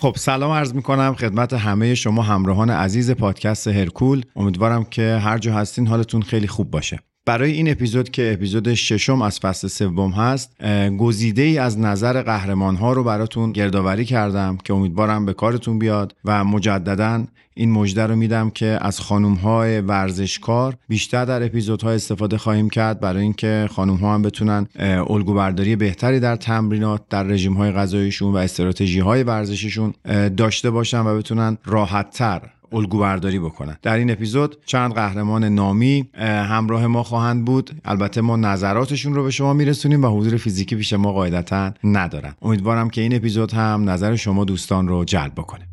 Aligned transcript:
خب 0.00 0.12
سلام 0.16 0.50
عرض 0.50 0.74
می 0.74 0.82
کنم 0.82 1.14
خدمت 1.14 1.52
همه 1.52 1.94
شما 1.94 2.22
همراهان 2.22 2.70
عزیز 2.70 3.10
پادکست 3.10 3.68
هرکول. 3.68 4.22
امیدوارم 4.36 4.84
که 4.84 5.18
هر 5.22 5.38
جا 5.38 5.54
هستین 5.54 5.86
حالتون 5.86 6.22
خیلی 6.22 6.46
خوب 6.46 6.70
باشه. 6.70 6.98
برای 7.26 7.52
این 7.52 7.70
اپیزود 7.70 8.10
که 8.10 8.32
اپیزود 8.32 8.74
ششم 8.74 9.22
از 9.22 9.38
فصل 9.38 9.68
سوم 9.68 10.10
هست 10.10 10.64
گزیده 10.98 11.42
ای 11.42 11.58
از 11.58 11.78
نظر 11.78 12.22
قهرمان 12.22 12.76
ها 12.76 12.92
رو 12.92 13.04
براتون 13.04 13.52
گردآوری 13.52 14.04
کردم 14.04 14.58
که 14.64 14.74
امیدوارم 14.74 15.26
به 15.26 15.32
کارتون 15.32 15.78
بیاد 15.78 16.14
و 16.24 16.44
مجددا 16.44 17.24
این 17.54 17.70
مژده 17.70 18.06
رو 18.06 18.16
میدم 18.16 18.50
که 18.50 18.78
از 18.80 19.00
خانم 19.00 19.34
های 19.34 19.80
ورزشکار 19.80 20.76
بیشتر 20.88 21.24
در 21.24 21.42
اپیزودها 21.42 21.90
استفاده 21.90 22.38
خواهیم 22.38 22.70
کرد 22.70 23.00
برای 23.00 23.22
اینکه 23.22 23.68
خانم 23.72 23.94
ها 23.94 24.14
هم 24.14 24.22
بتونن 24.22 24.66
الگوبرداری 25.10 25.76
بهتری 25.76 26.20
در 26.20 26.36
تمرینات 26.36 27.02
در 27.10 27.22
رژیم 27.22 27.52
های 27.52 27.72
غذاییشون 27.72 28.32
و 28.32 28.36
استراتژی 28.36 29.00
های 29.00 29.22
ورزشیشون 29.22 29.94
داشته 30.36 30.70
باشن 30.70 31.00
و 31.00 31.18
بتونن 31.18 31.58
راحت 31.64 32.10
تر 32.10 32.50
الگو 32.72 32.98
برداری 32.98 33.38
بکنن. 33.38 33.76
در 33.82 33.96
این 33.96 34.10
اپیزود 34.10 34.56
چند 34.66 34.94
قهرمان 34.94 35.44
نامی 35.44 36.10
همراه 36.20 36.86
ما 36.86 37.02
خواهند 37.02 37.44
بود. 37.44 37.70
البته 37.84 38.20
ما 38.20 38.36
نظراتشون 38.36 39.14
رو 39.14 39.24
به 39.24 39.30
شما 39.30 39.52
میرسونیم 39.52 40.04
و 40.04 40.06
حضور 40.06 40.36
فیزیکی 40.36 40.76
پیش 40.76 40.92
ما 40.92 41.12
قاعدتا 41.12 41.72
ندارن. 41.84 42.34
امیدوارم 42.42 42.90
که 42.90 43.00
این 43.00 43.14
اپیزود 43.14 43.52
هم 43.52 43.90
نظر 43.90 44.16
شما 44.16 44.44
دوستان 44.44 44.88
رو 44.88 45.04
جلب 45.04 45.32
بکنه. 45.32 45.69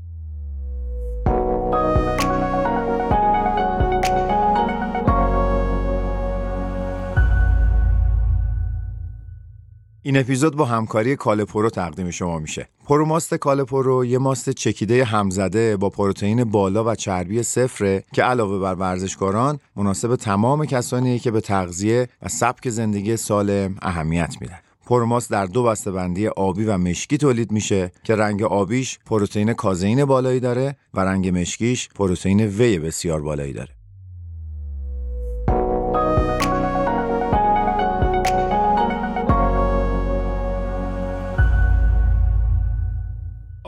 این 10.07 10.17
اپیزود 10.17 10.55
با 10.55 10.65
همکاری 10.65 11.15
کالپرو 11.15 11.69
تقدیم 11.69 12.11
شما 12.11 12.39
میشه. 12.39 12.69
پروماست 12.85 13.33
کالپرو 13.33 14.05
یه 14.05 14.17
ماست 14.17 14.49
چکیده 14.49 15.05
همزده 15.05 15.77
با 15.77 15.89
پروتئین 15.89 16.43
بالا 16.43 16.83
و 16.83 16.95
چربی 16.95 17.43
صفره 17.43 18.03
که 18.13 18.23
علاوه 18.23 18.59
بر 18.59 18.75
ورزشکاران 18.75 19.59
مناسب 19.75 20.15
تمام 20.15 20.65
کسانیه 20.65 21.19
که 21.19 21.31
به 21.31 21.41
تغذیه 21.41 22.07
و 22.21 22.29
سبک 22.29 22.69
زندگی 22.69 23.17
سالم 23.17 23.75
اهمیت 23.81 24.35
میدن. 24.41 24.59
پروماست 24.85 25.31
در 25.31 25.45
دو 25.45 25.63
بسته 25.63 25.91
بندی 25.91 26.27
آبی 26.27 26.65
و 26.65 26.77
مشکی 26.77 27.17
تولید 27.17 27.51
میشه 27.51 27.91
که 28.03 28.15
رنگ 28.15 28.43
آبیش 28.43 28.99
پروتئین 29.05 29.53
کازئین 29.53 30.05
بالایی 30.05 30.39
داره 30.39 30.75
و 30.93 30.99
رنگ 30.99 31.39
مشکیش 31.39 31.89
پروتئین 31.89 32.41
whey 32.41 32.79
بسیار 32.79 33.21
بالایی 33.21 33.53
داره. 33.53 33.76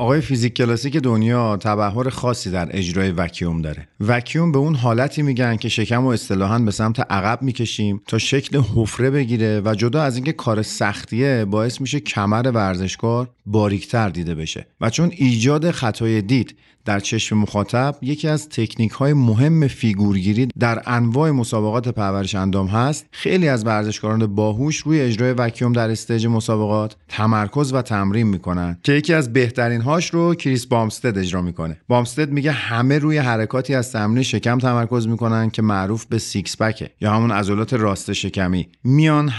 آقای 0.10 0.22
فیزیک 0.22 0.54
کلاسیک 0.54 0.98
دنیا 0.98 1.58
تبحر 1.58 2.10
خاصی 2.10 2.52
در 2.52 2.78
اجرای 2.78 3.12
وکیوم 3.12 3.62
داره. 3.62 3.88
وکیوم 4.00 4.52
به 4.52 4.58
اون 4.58 4.76
حالتی 4.76 5.22
میگن 5.22 5.56
که 5.56 5.70
شکم 5.70 6.06
و 6.06 6.08
اصطلاحا 6.08 6.60
به 6.60 6.72
سمت 6.72 7.00
عقب 7.00 7.42
می‌کشیم 7.42 8.02
تا 8.08 8.18
شکل 8.18 8.62
حفره 8.76 9.10
بگیره 9.10 9.62
و 9.66 9.76
جدا 9.76 10.02
از 10.02 10.16
اینکه 10.16 10.32
کار 10.32 10.62
سختیه 10.62 11.46
باعث 11.46 11.82
میشه 11.82 12.00
کمر 12.00 12.52
ورزشکار 12.54 13.30
باریکتر 13.46 14.10
دیده 14.10 14.36
بشه. 14.36 14.68
و 14.82 14.90
چون 14.90 15.12
ایجاد 15.16 15.72
خطای 15.72 16.22
دید 16.22 16.56
در 16.90 17.00
چشم 17.00 17.38
مخاطب 17.38 17.96
یکی 18.02 18.28
از 18.28 18.50
تکنیک 18.50 18.92
های 18.92 19.14
مهم 19.14 19.68
فیگورگیری 19.68 20.48
در 20.60 20.82
انواع 20.86 21.32
مسابقات 21.32 21.90
پرورش 21.90 22.36
اندام 22.36 22.68
هست. 22.68 23.06
خیلی 23.12 23.48
از 23.48 23.66
ورزشکاران 23.66 24.36
باهوش 24.36 24.78
روی 24.78 25.02
اجرای 25.02 25.34
وکیوم 25.34 25.74
در 25.74 25.90
stage 25.92 26.28
مسابقات 26.28 26.96
تمرکز 27.08 27.74
و 27.74 27.82
تمرین 27.82 28.28
می‌کنن 28.28 28.78
که 28.84 28.92
یکی 28.92 29.14
از 29.14 29.34
بهترین 29.34 29.82
هاش 29.82 30.10
رو 30.10 30.36
کریس 30.36 30.66
بامستد 30.66 31.18
اجرا 31.18 31.42
می‌کنه. 31.42 31.78
بامستد 31.88 32.32
میگه 32.32 32.52
همه 32.52 33.00
روی 33.00 33.18
حرکاتی 33.18 33.76
از 33.76 33.92
تمرین 33.92 34.24
شکم 34.24 34.58
تمرکز 34.58 35.08
می‌کنن 35.08 35.50
که 35.50 35.62
معروف 35.62 36.06
به 36.06 36.18
six 36.18 36.62
pack 36.62 36.84
ه 36.84 36.90
یا 37.02 37.14
همون 37.14 37.32
عضلات 37.32 37.74
راست 37.74 38.14
شکمی. 38.14 38.68
میان 38.84 39.32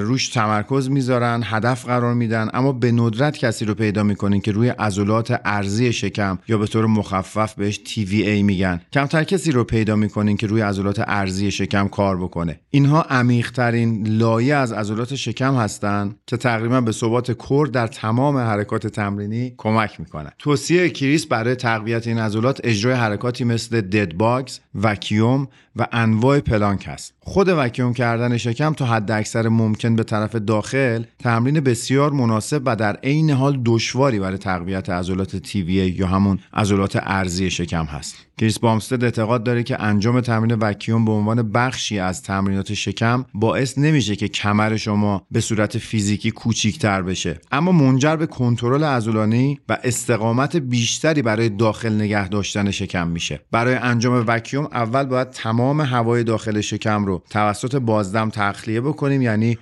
روش 0.00 0.28
تمرکز 0.28 0.90
می‌ذارن 0.90 1.42
هدف 1.44 1.86
قرار 1.86 2.14
میدن 2.14 2.48
اما 2.54 2.72
به 2.72 2.92
ندرت 2.92 3.38
کسی 3.38 3.64
رو 3.64 3.74
پیدا 3.74 4.02
می‌کنین 4.02 4.40
که 4.40 4.52
روی 4.52 4.68
عضلات 4.68 5.40
ارزی 5.44 5.92
شکم 5.92 6.38
یا 6.48 6.58
به 6.58 6.66
طور 6.66 6.87
مخفف 6.88 7.54
بهش 7.54 7.80
TVA 7.86 8.42
میگن. 8.42 8.80
کمتر 8.92 9.24
کسی 9.24 9.52
رو 9.52 9.64
پیدا 9.64 9.96
می‌کنین 9.96 10.36
که 10.36 10.46
روی 10.46 10.60
عضلات 10.60 11.04
ارزی 11.06 11.50
شکم 11.50 11.88
کار 11.88 12.16
بکنه. 12.16 12.60
اینها 12.70 13.02
عمیقترین 13.02 14.06
لایه 14.06 14.54
از 14.54 14.72
عضلات 14.72 15.14
شکم 15.14 15.54
هستند 15.54 16.16
که 16.26 16.36
تقریبا 16.36 16.80
به 16.80 16.92
ثبات 16.92 17.32
کور 17.32 17.66
در 17.66 17.86
تمام 17.86 18.36
حرکات 18.36 18.86
تمرینی 18.86 19.54
کمک 19.56 20.00
می‌کنن. 20.00 20.30
توصیه 20.38 20.90
کریس 20.90 21.26
برای 21.26 21.54
تقویت 21.54 22.06
این 22.06 22.18
عضلات 22.18 22.60
اجرای 22.64 22.94
حرکاتی 22.94 23.44
مثل 23.44 23.80
دد 23.80 24.14
باگز 24.14 24.60
وکیوم 24.82 25.48
و 25.76 25.86
انواع 25.92 26.40
پلانک 26.40 26.84
هست. 26.88 27.14
خود 27.20 27.48
وکیوم 27.48 27.92
کردن 27.92 28.36
شکم 28.36 28.72
تا 28.72 28.86
حد 28.86 29.10
اکثر 29.10 29.48
ممکن 29.48 29.96
به 29.96 30.02
طرف 30.02 30.34
داخل 30.34 31.02
تمرین 31.18 31.60
بسیار 31.60 32.12
مناسب 32.12 32.62
و 32.64 32.76
در 32.76 32.96
عین 32.96 33.30
حال 33.30 33.60
دشواری 33.64 34.18
برای 34.18 34.38
تقویت 34.38 34.90
عضلات 34.90 35.36
تیویه 35.36 36.00
یا 36.00 36.06
همون 36.06 36.38
عضلات 36.68 36.98
ارزی 37.02 37.50
شکم 37.50 37.84
هست. 37.84 38.14
کریس 38.38 38.58
بامستد 38.58 39.04
اعتقاد 39.04 39.42
داره 39.42 39.62
که 39.62 39.82
انجام 39.82 40.20
تمرین 40.20 40.58
وکیوم 40.60 41.04
به 41.04 41.12
عنوان 41.12 41.52
بخشی 41.52 41.98
از 41.98 42.22
تمرینات 42.22 42.74
شکم 42.74 43.24
باعث 43.34 43.78
نمیشه 43.78 44.16
که 44.16 44.28
کمر 44.28 44.76
شما 44.76 45.26
به 45.30 45.40
صورت 45.40 45.78
فیزیکی 45.78 46.30
کوچیکتر 46.30 47.02
بشه. 47.02 47.40
اما 47.52 47.72
منجر 47.72 48.16
به 48.16 48.26
کنترل 48.26 48.84
عضلانی 48.84 49.60
و 49.68 49.78
استقامت 49.84 50.56
بیشتری 50.56 51.22
برای 51.22 51.48
داخل 51.48 51.92
نگه 51.92 52.28
داشتن 52.28 52.70
شکم 52.70 53.08
میشه. 53.08 53.40
برای 53.50 53.74
انجام 53.74 54.24
وکیوم 54.26 54.64
اول 54.64 55.04
باید 55.04 55.30
تمام 55.30 55.80
هوای 55.80 56.24
داخل 56.24 56.60
شکم 56.60 57.04
رو 57.04 57.22
توسط 57.30 57.76
بازدم 57.76 58.30
تخلیه 58.30 58.80
بکنیم 58.80 59.22
یعنی 59.22 59.58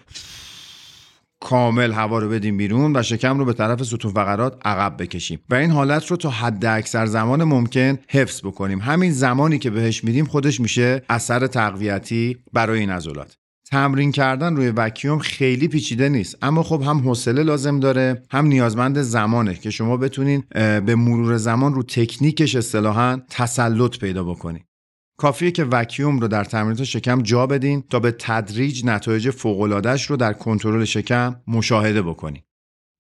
کامل 1.47 1.93
هوا 1.93 2.19
رو 2.19 2.29
بدیم 2.29 2.57
بیرون 2.57 2.97
و 2.97 3.03
شکم 3.03 3.39
رو 3.39 3.45
به 3.45 3.53
طرف 3.53 3.83
ستون 3.83 4.13
فقرات 4.13 4.59
عقب 4.65 5.03
بکشیم. 5.03 5.39
و 5.51 5.55
این 5.55 5.71
حالت 5.71 6.07
رو 6.07 6.17
تا 6.17 6.31
حد 6.31 6.65
اکثر 6.65 7.07
زمان 7.07 7.45
ممکن 7.45 7.99
حفظ 8.09 8.41
بکنیم. 8.41 8.81
همین 8.81 9.13
زمانی 9.13 9.59
که 9.59 9.71
بهش 9.71 10.05
میدیم 10.05 10.25
خودش 10.25 10.61
میشه 10.61 11.03
اثر 11.09 11.47
تقویتی 11.47 12.37
برای 12.53 12.81
این 12.81 12.91
عضلات. 12.91 13.37
تمرین 13.71 14.13
کردن 14.13 14.57
روی 14.57 14.69
وکیوم 14.69 15.19
خیلی 15.19 15.69
پیچیده 15.69 16.09
نیست. 16.09 16.37
اما 16.43 16.63
خب 16.63 16.83
هم 16.83 16.99
حوصله 16.99 17.43
لازم 17.43 17.81
داره 17.81 18.23
هم 18.31 18.47
نیازمند 18.47 19.03
زمانه 19.03 19.55
که 19.55 19.71
شما 19.71 19.97
بتونین 19.97 20.43
به 20.55 20.95
مرور 20.95 21.37
زمان 21.37 21.75
رو 21.75 21.83
تکنیکش 21.83 22.57
اصطلاحا 22.57 23.21
تسلط 23.31 23.99
پیدا 23.99 24.25
بکنین. 24.25 24.63
کافیه 25.17 25.51
که 25.51 25.65
وکیوم 25.65 26.19
رو 26.19 26.29
در 26.29 26.45
تمرینات 26.45 26.85
شکم 26.85 27.23
جا 27.23 27.47
بدین 27.47 27.85
تا 27.91 28.01
به 28.01 28.15
تدریج 28.19 28.85
نتایج 28.85 29.31
فوق‌العاده‌اش 29.31 30.11
رو 30.11 30.17
در 30.17 30.33
کنترل 30.33 30.85
شکم 30.85 31.37
مشاهده 31.47 32.03
بکنید. 32.03 32.43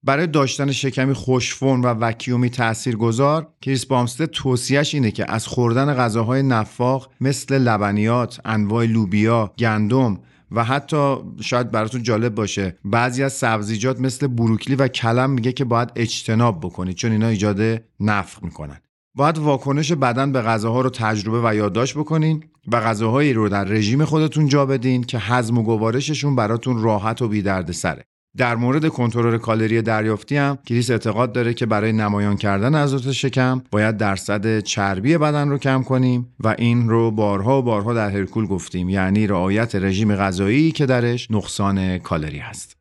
برای 0.02 0.26
داشتن 0.26 0.72
شکمی 0.72 1.14
خوشفون 1.14 1.80
و 1.80 1.86
وکیومی 1.86 2.50
تاثیرگذار 2.50 3.48
کریس 3.60 3.86
بامستد 3.86 4.24
توصیهش 4.24 4.94
اینه 4.94 5.10
که 5.10 5.32
از 5.32 5.46
خوردن 5.46 5.94
غذاهای 5.94 6.42
نفاق 6.42 7.12
مثل 7.20 7.58
لبنیات، 7.58 8.40
انواع 8.44 8.84
لوبیا، 8.84 9.54
گندم 9.58 10.20
و 10.50 10.64
حتی 10.64 11.16
شاید 11.40 11.70
براتون 11.70 12.02
جالب 12.02 12.34
باشه 12.34 12.78
بعضی 12.84 13.22
از 13.22 13.32
سبزیجات 13.32 14.00
مثل 14.00 14.26
بروکلی 14.26 14.74
و 14.74 14.88
کلم 14.88 15.30
میگه 15.30 15.52
که 15.52 15.64
باید 15.64 15.92
اجتناب 15.96 16.60
بکنید 16.60 16.96
چون 16.96 17.12
اینا 17.12 17.28
ایجاد 17.28 17.82
نفق 18.00 18.42
می‌کنن 18.42 18.80
باید 19.16 19.38
واکنش 19.38 19.92
بدن 19.92 20.32
به 20.32 20.42
غذاها 20.42 20.80
رو 20.80 20.90
تجربه 20.90 21.40
و 21.44 21.54
یادداشت 21.54 21.98
بکنین 21.98 22.44
و 22.72 22.80
غذاهایی 22.80 23.32
رو 23.32 23.48
در 23.48 23.64
رژیم 23.64 24.04
خودتون 24.04 24.48
جا 24.48 24.66
بدین 24.66 25.04
که 25.04 25.18
هضم 25.18 25.58
و 25.58 25.62
گوارششون 25.62 26.36
براتون 26.36 26.82
راحت 26.82 27.22
و 27.22 27.72
سره. 27.72 28.04
در 28.36 28.56
مورد 28.56 28.88
کنترل 28.88 29.38
کالری 29.38 29.82
دریافتی 29.82 30.36
هم 30.36 30.58
کریس 30.66 30.90
اعتقاد 30.90 31.32
داره 31.32 31.54
که 31.54 31.66
برای 31.66 31.92
نمایان 31.92 32.36
کردن 32.36 32.74
عضلات 32.74 33.12
شکم 33.12 33.62
باید 33.70 33.96
درصد 33.96 34.60
چربی 34.60 35.18
بدن 35.18 35.48
رو 35.48 35.58
کم 35.58 35.82
کنیم 35.82 36.34
و 36.40 36.54
این 36.58 36.88
رو 36.88 37.10
بارها 37.10 37.58
و 37.58 37.62
بارها 37.62 37.94
در 37.94 38.10
هرکول 38.10 38.46
گفتیم 38.46 38.88
یعنی 38.88 39.26
رعایت 39.26 39.74
رژیم 39.74 40.16
غذایی 40.16 40.72
که 40.72 40.86
درش 40.86 41.30
نقصان 41.30 41.98
کالری 41.98 42.38
هست 42.38 42.75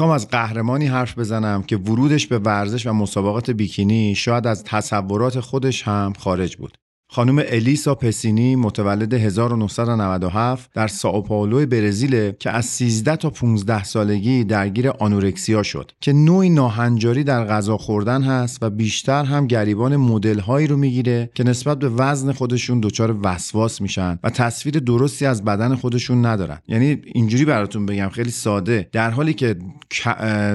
می‌خوام 0.00 0.14
از 0.14 0.28
قهرمانی 0.28 0.86
حرف 0.86 1.18
بزنم 1.18 1.62
که 1.62 1.76
ورودش 1.76 2.26
به 2.26 2.38
ورزش 2.38 2.86
و 2.86 2.92
مسابقات 2.92 3.50
بیکینی 3.50 4.14
شاید 4.14 4.46
از 4.46 4.64
تصورات 4.64 5.40
خودش 5.40 5.82
هم 5.82 6.12
خارج 6.18 6.56
بود. 6.56 6.78
خانم 7.12 7.42
الیسا 7.48 7.94
پسینی 7.94 8.56
متولد 8.56 9.14
1997 9.14 10.70
در 10.74 10.88
ساو 10.88 11.22
پائولو 11.22 11.66
برزیل 11.66 12.30
که 12.30 12.50
از 12.50 12.64
13 12.64 13.16
تا 13.16 13.30
15 13.30 13.84
سالگی 13.84 14.44
درگیر 14.44 14.88
آنورکسیا 14.90 15.62
شد 15.62 15.92
که 16.00 16.12
نوعی 16.12 16.50
ناهنجاری 16.50 17.24
در 17.24 17.44
غذا 17.44 17.76
خوردن 17.76 18.22
هست 18.22 18.62
و 18.62 18.70
بیشتر 18.70 19.24
هم 19.24 19.46
گریبان 19.46 19.96
مدل 19.96 20.38
هایی 20.38 20.66
رو 20.66 20.76
می‌گیره 20.76 21.30
که 21.34 21.44
نسبت 21.44 21.78
به 21.78 21.88
وزن 21.88 22.32
خودشون 22.32 22.80
دچار 22.80 23.16
وسواس 23.22 23.80
میشن 23.80 24.18
و 24.22 24.30
تصویر 24.30 24.78
درستی 24.78 25.26
از 25.26 25.44
بدن 25.44 25.74
خودشون 25.74 26.26
ندارن. 26.26 26.58
یعنی 26.68 27.02
اینجوری 27.04 27.44
براتون 27.44 27.86
بگم 27.86 28.08
خیلی 28.08 28.30
ساده. 28.30 28.88
در 28.92 29.10
حالی 29.10 29.34
که 29.34 29.56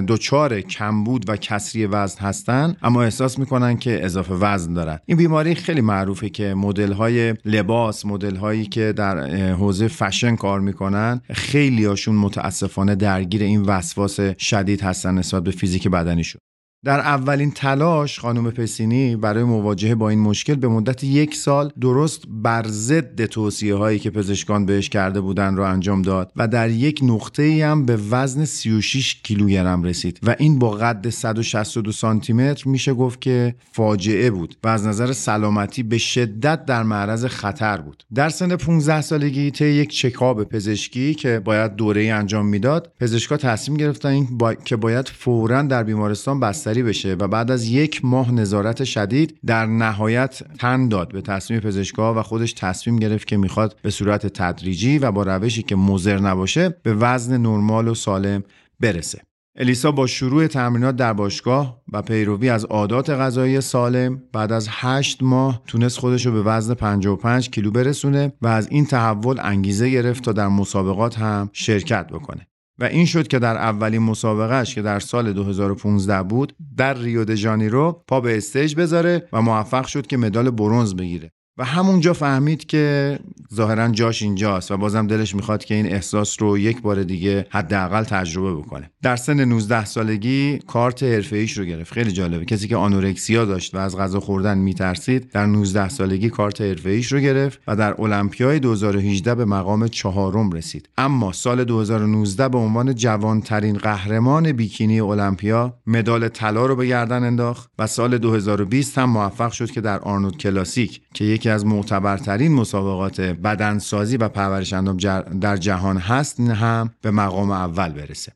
دچار 0.07 0.61
کمبود 0.61 1.29
و 1.29 1.37
کسری 1.37 1.85
وزن 1.85 2.19
هستن 2.19 2.75
اما 2.81 3.03
احساس 3.03 3.39
می‌کنن 3.39 3.77
که 3.77 4.05
اضافه 4.05 4.33
وزن 4.33 4.73
دارن. 4.73 4.99
این 5.05 5.17
بیماری 5.17 5.55
خیلی 5.55 5.81
معروفه 5.81 6.29
که 6.29 6.44
مدل 6.53 6.91
های 6.91 7.33
لباس 7.45 8.05
مدل 8.05 8.35
هایی 8.35 8.65
که 8.65 8.93
در 8.97 9.27
حوزه 9.51 9.87
فشن 9.87 10.35
کار 10.35 10.59
می‌کنن 10.59 11.21
خیلی 11.31 11.85
هاشون 11.85 12.15
متاسفانه 12.15 12.95
درگیر 12.95 13.43
این 13.43 13.61
وسواس 13.61 14.19
شدید 14.19 14.81
هستن 14.81 15.13
نسبت 15.13 15.43
به 15.43 15.51
فیزیک 15.51 15.87
بدنیشون. 15.87 16.41
در 16.85 16.99
اولین 16.99 17.51
تلاش 17.51 18.19
خانم 18.19 18.51
پسینی 18.51 19.15
برای 19.15 19.43
مواجهه 19.43 19.95
با 19.95 20.09
این 20.09 20.19
مشکل 20.19 20.55
به 20.55 20.67
مدت 20.67 21.03
یک 21.03 21.35
سال 21.35 21.71
درست 21.81 22.23
بر 22.27 22.65
ضد 22.67 23.25
توصیه 23.25 23.75
هایی 23.75 23.99
که 23.99 24.09
پزشکان 24.09 24.65
بهش 24.65 24.89
کرده 24.89 25.21
بودن 25.21 25.55
رو 25.55 25.63
انجام 25.63 26.01
داد 26.01 26.31
و 26.35 26.47
در 26.47 26.69
یک 26.69 26.99
نقطه 27.03 27.43
ای 27.43 27.61
هم 27.61 27.85
به 27.85 27.97
وزن 28.09 28.45
36 28.45 29.21
کیلوگرم 29.23 29.83
رسید 29.83 30.19
و 30.23 30.35
این 30.39 30.59
با 30.59 30.71
قد 30.71 31.09
162 31.09 31.91
سانتی 31.91 32.33
متر 32.33 32.69
میشه 32.69 32.93
گفت 32.93 33.21
که 33.21 33.55
فاجعه 33.71 34.31
بود 34.31 34.57
و 34.63 34.67
از 34.67 34.87
نظر 34.87 35.13
سلامتی 35.13 35.83
به 35.83 35.97
شدت 35.97 36.65
در 36.65 36.83
معرض 36.83 37.25
خطر 37.25 37.77
بود. 37.77 38.03
در 38.15 38.29
سن 38.29 38.55
15 38.55 39.01
سالگی 39.01 39.51
طی 39.51 39.65
یک 39.65 39.89
چکاب 39.89 40.43
پزشکی 40.43 41.13
که 41.13 41.39
باید 41.39 41.75
دوره 41.75 42.05
انجام 42.05 42.45
می‌داد 42.45 42.91
پزشکا 42.99 43.37
تصمیم 43.37 43.77
گرفتن 43.77 44.09
این 44.09 44.27
که 44.65 44.75
باید 44.75 45.07
فورا 45.07 45.61
در 45.61 45.83
بیمارستان 45.83 46.39
بستری 46.39 46.74
بشه 46.83 47.13
و 47.13 47.27
بعد 47.27 47.51
از 47.51 47.65
یک 47.65 48.05
ماه 48.05 48.31
نظارت 48.31 48.83
شدید 48.83 49.39
در 49.45 49.65
نهایت 49.65 50.41
تن 50.59 50.87
داد 50.87 51.11
به 51.11 51.21
تصمیم 51.21 51.59
پزشکا 51.59 52.13
و 52.13 52.21
خودش 52.21 52.53
تصمیم 52.53 52.95
گرفت 52.95 53.27
که 53.27 53.37
می‌خواد 53.37 53.75
به 53.81 53.89
صورت 53.89 54.27
تدریجی 54.27 54.97
و 54.97 55.11
با 55.11 55.23
روشی 55.23 55.63
که 55.63 55.75
مضر 55.75 56.19
نباشه 56.19 56.69
به 56.69 56.93
وزن 56.93 57.37
نرمال 57.37 57.87
و 57.87 57.93
سالم 57.93 58.43
برسه 58.79 59.21
الیسا 59.57 59.91
با 59.91 60.07
شروع 60.07 60.47
تمرینات 60.47 60.95
در 60.95 61.13
باشگاه 61.13 61.81
و 61.93 62.01
پیروی 62.01 62.49
از 62.49 62.65
عادات 62.65 63.09
غذایی 63.09 63.61
سالم 63.61 64.21
بعد 64.33 64.51
از 64.51 64.67
هشت 64.71 65.23
ماه 65.23 65.61
تونست 65.67 65.99
خودش 65.99 66.25
رو 66.25 66.31
به 66.31 66.41
وزن 66.41 66.73
55 66.73 67.49
کیلو 67.49 67.71
برسونه 67.71 68.33
و 68.41 68.47
از 68.47 68.67
این 68.71 68.85
تحول 68.85 69.39
انگیزه 69.41 69.89
گرفت 69.89 70.23
تا 70.23 70.31
در 70.31 70.47
مسابقات 70.47 71.19
هم 71.19 71.49
شرکت 71.53 72.07
بکنه. 72.07 72.47
و 72.79 72.83
این 72.83 73.05
شد 73.05 73.27
که 73.27 73.39
در 73.39 73.57
اولین 73.57 74.01
مسابقهش 74.01 74.75
که 74.75 74.81
در 74.81 74.99
سال 74.99 75.33
2015 75.33 76.23
بود 76.23 76.55
در 76.77 76.93
ریو 76.93 77.25
د 77.25 77.35
ژانیرو 77.35 78.03
پا 78.07 78.21
به 78.21 78.37
stage 78.37 78.75
بذاره 78.75 79.27
و 79.33 79.41
موفق 79.41 79.85
شد 79.85 80.07
که 80.07 80.17
مدال 80.17 80.49
برونز 80.49 80.95
بگیره. 80.95 81.31
و 81.57 81.65
همونجا 81.65 82.13
فهمید 82.13 82.65
که 82.65 83.19
ظاهرا 83.53 83.87
جاش 83.87 84.21
اینجاست 84.21 84.71
و 84.71 84.77
بازم 84.77 85.07
دلش 85.07 85.35
می‌خواد 85.35 85.65
که 85.65 85.75
این 85.75 85.85
احساس 85.85 86.41
رو 86.41 86.57
یک 86.57 86.81
بار 86.81 87.03
دیگه 87.03 87.47
حداقل 87.49 88.03
تجربه 88.03 88.61
بکنه. 88.61 88.91
در 89.01 89.15
سن 89.15 89.45
19 89.45 89.85
سالگی 89.85 90.59
کارت 90.67 91.03
حرفه‌ای 91.03 91.47
رو 91.55 91.65
گرفت. 91.65 91.93
خیلی 91.93 92.11
جالبه. 92.11 92.45
کسی 92.45 92.67
که 92.67 92.75
anorexia 92.75 93.45
داشت 93.45 93.75
و 93.75 93.77
از 93.77 93.97
غذا 93.97 94.19
خوردن 94.19 94.57
میترسید 94.57 95.31
در 95.31 95.45
19 95.45 95.89
سالگی 95.89 96.29
کارت 96.29 96.61
حرفه‌ای 96.61 97.01
رو 97.09 97.19
گرفت 97.19 97.59
و 97.67 97.75
در 97.75 98.01
المپیای 98.01 98.59
2018 98.59 99.35
به 99.35 99.45
مقام 99.45 99.87
چهارم 99.87 100.51
رسید. 100.51 100.89
اما 100.97 101.31
سال 101.31 101.63
2019 101.63 102.49
به 102.49 102.57
عنوان 102.57 102.95
جوانترین 102.95 103.77
قهرمان 103.77 104.51
بیکینی 104.51 104.99
المپیا 104.99 105.77
مدال 105.87 106.27
طلا 106.27 106.65
رو 106.65 106.75
به 106.75 106.87
گردن 106.87 107.23
انداخت 107.23 107.71
و 107.79 107.87
سال 107.87 108.17
2020 108.17 108.97
هم 108.97 109.09
موفق 109.09 109.51
شد 109.51 109.71
که 109.71 109.81
در 109.81 109.99
آرنولد 109.99 110.37
کلاسیک 110.37 111.01
که 111.13 111.23
یکی 111.45 111.51
از 111.53 111.65
معتبرترین 111.65 112.53
مسابقات 112.53 113.21
بدنسازی 113.21 114.17
و 114.17 114.29
پرورش 114.29 114.73
اندام 114.73 114.97
در 115.39 115.57
جهان 115.57 115.97
هست 115.97 116.39
هم 116.39 116.89
به 117.01 117.11
مقام 117.11 117.51
اول 117.51 117.89
برسه. 117.89 118.31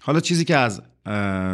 حالا 0.00 0.20
چیزی 0.20 0.44
که 0.44 0.56
از 0.56 0.82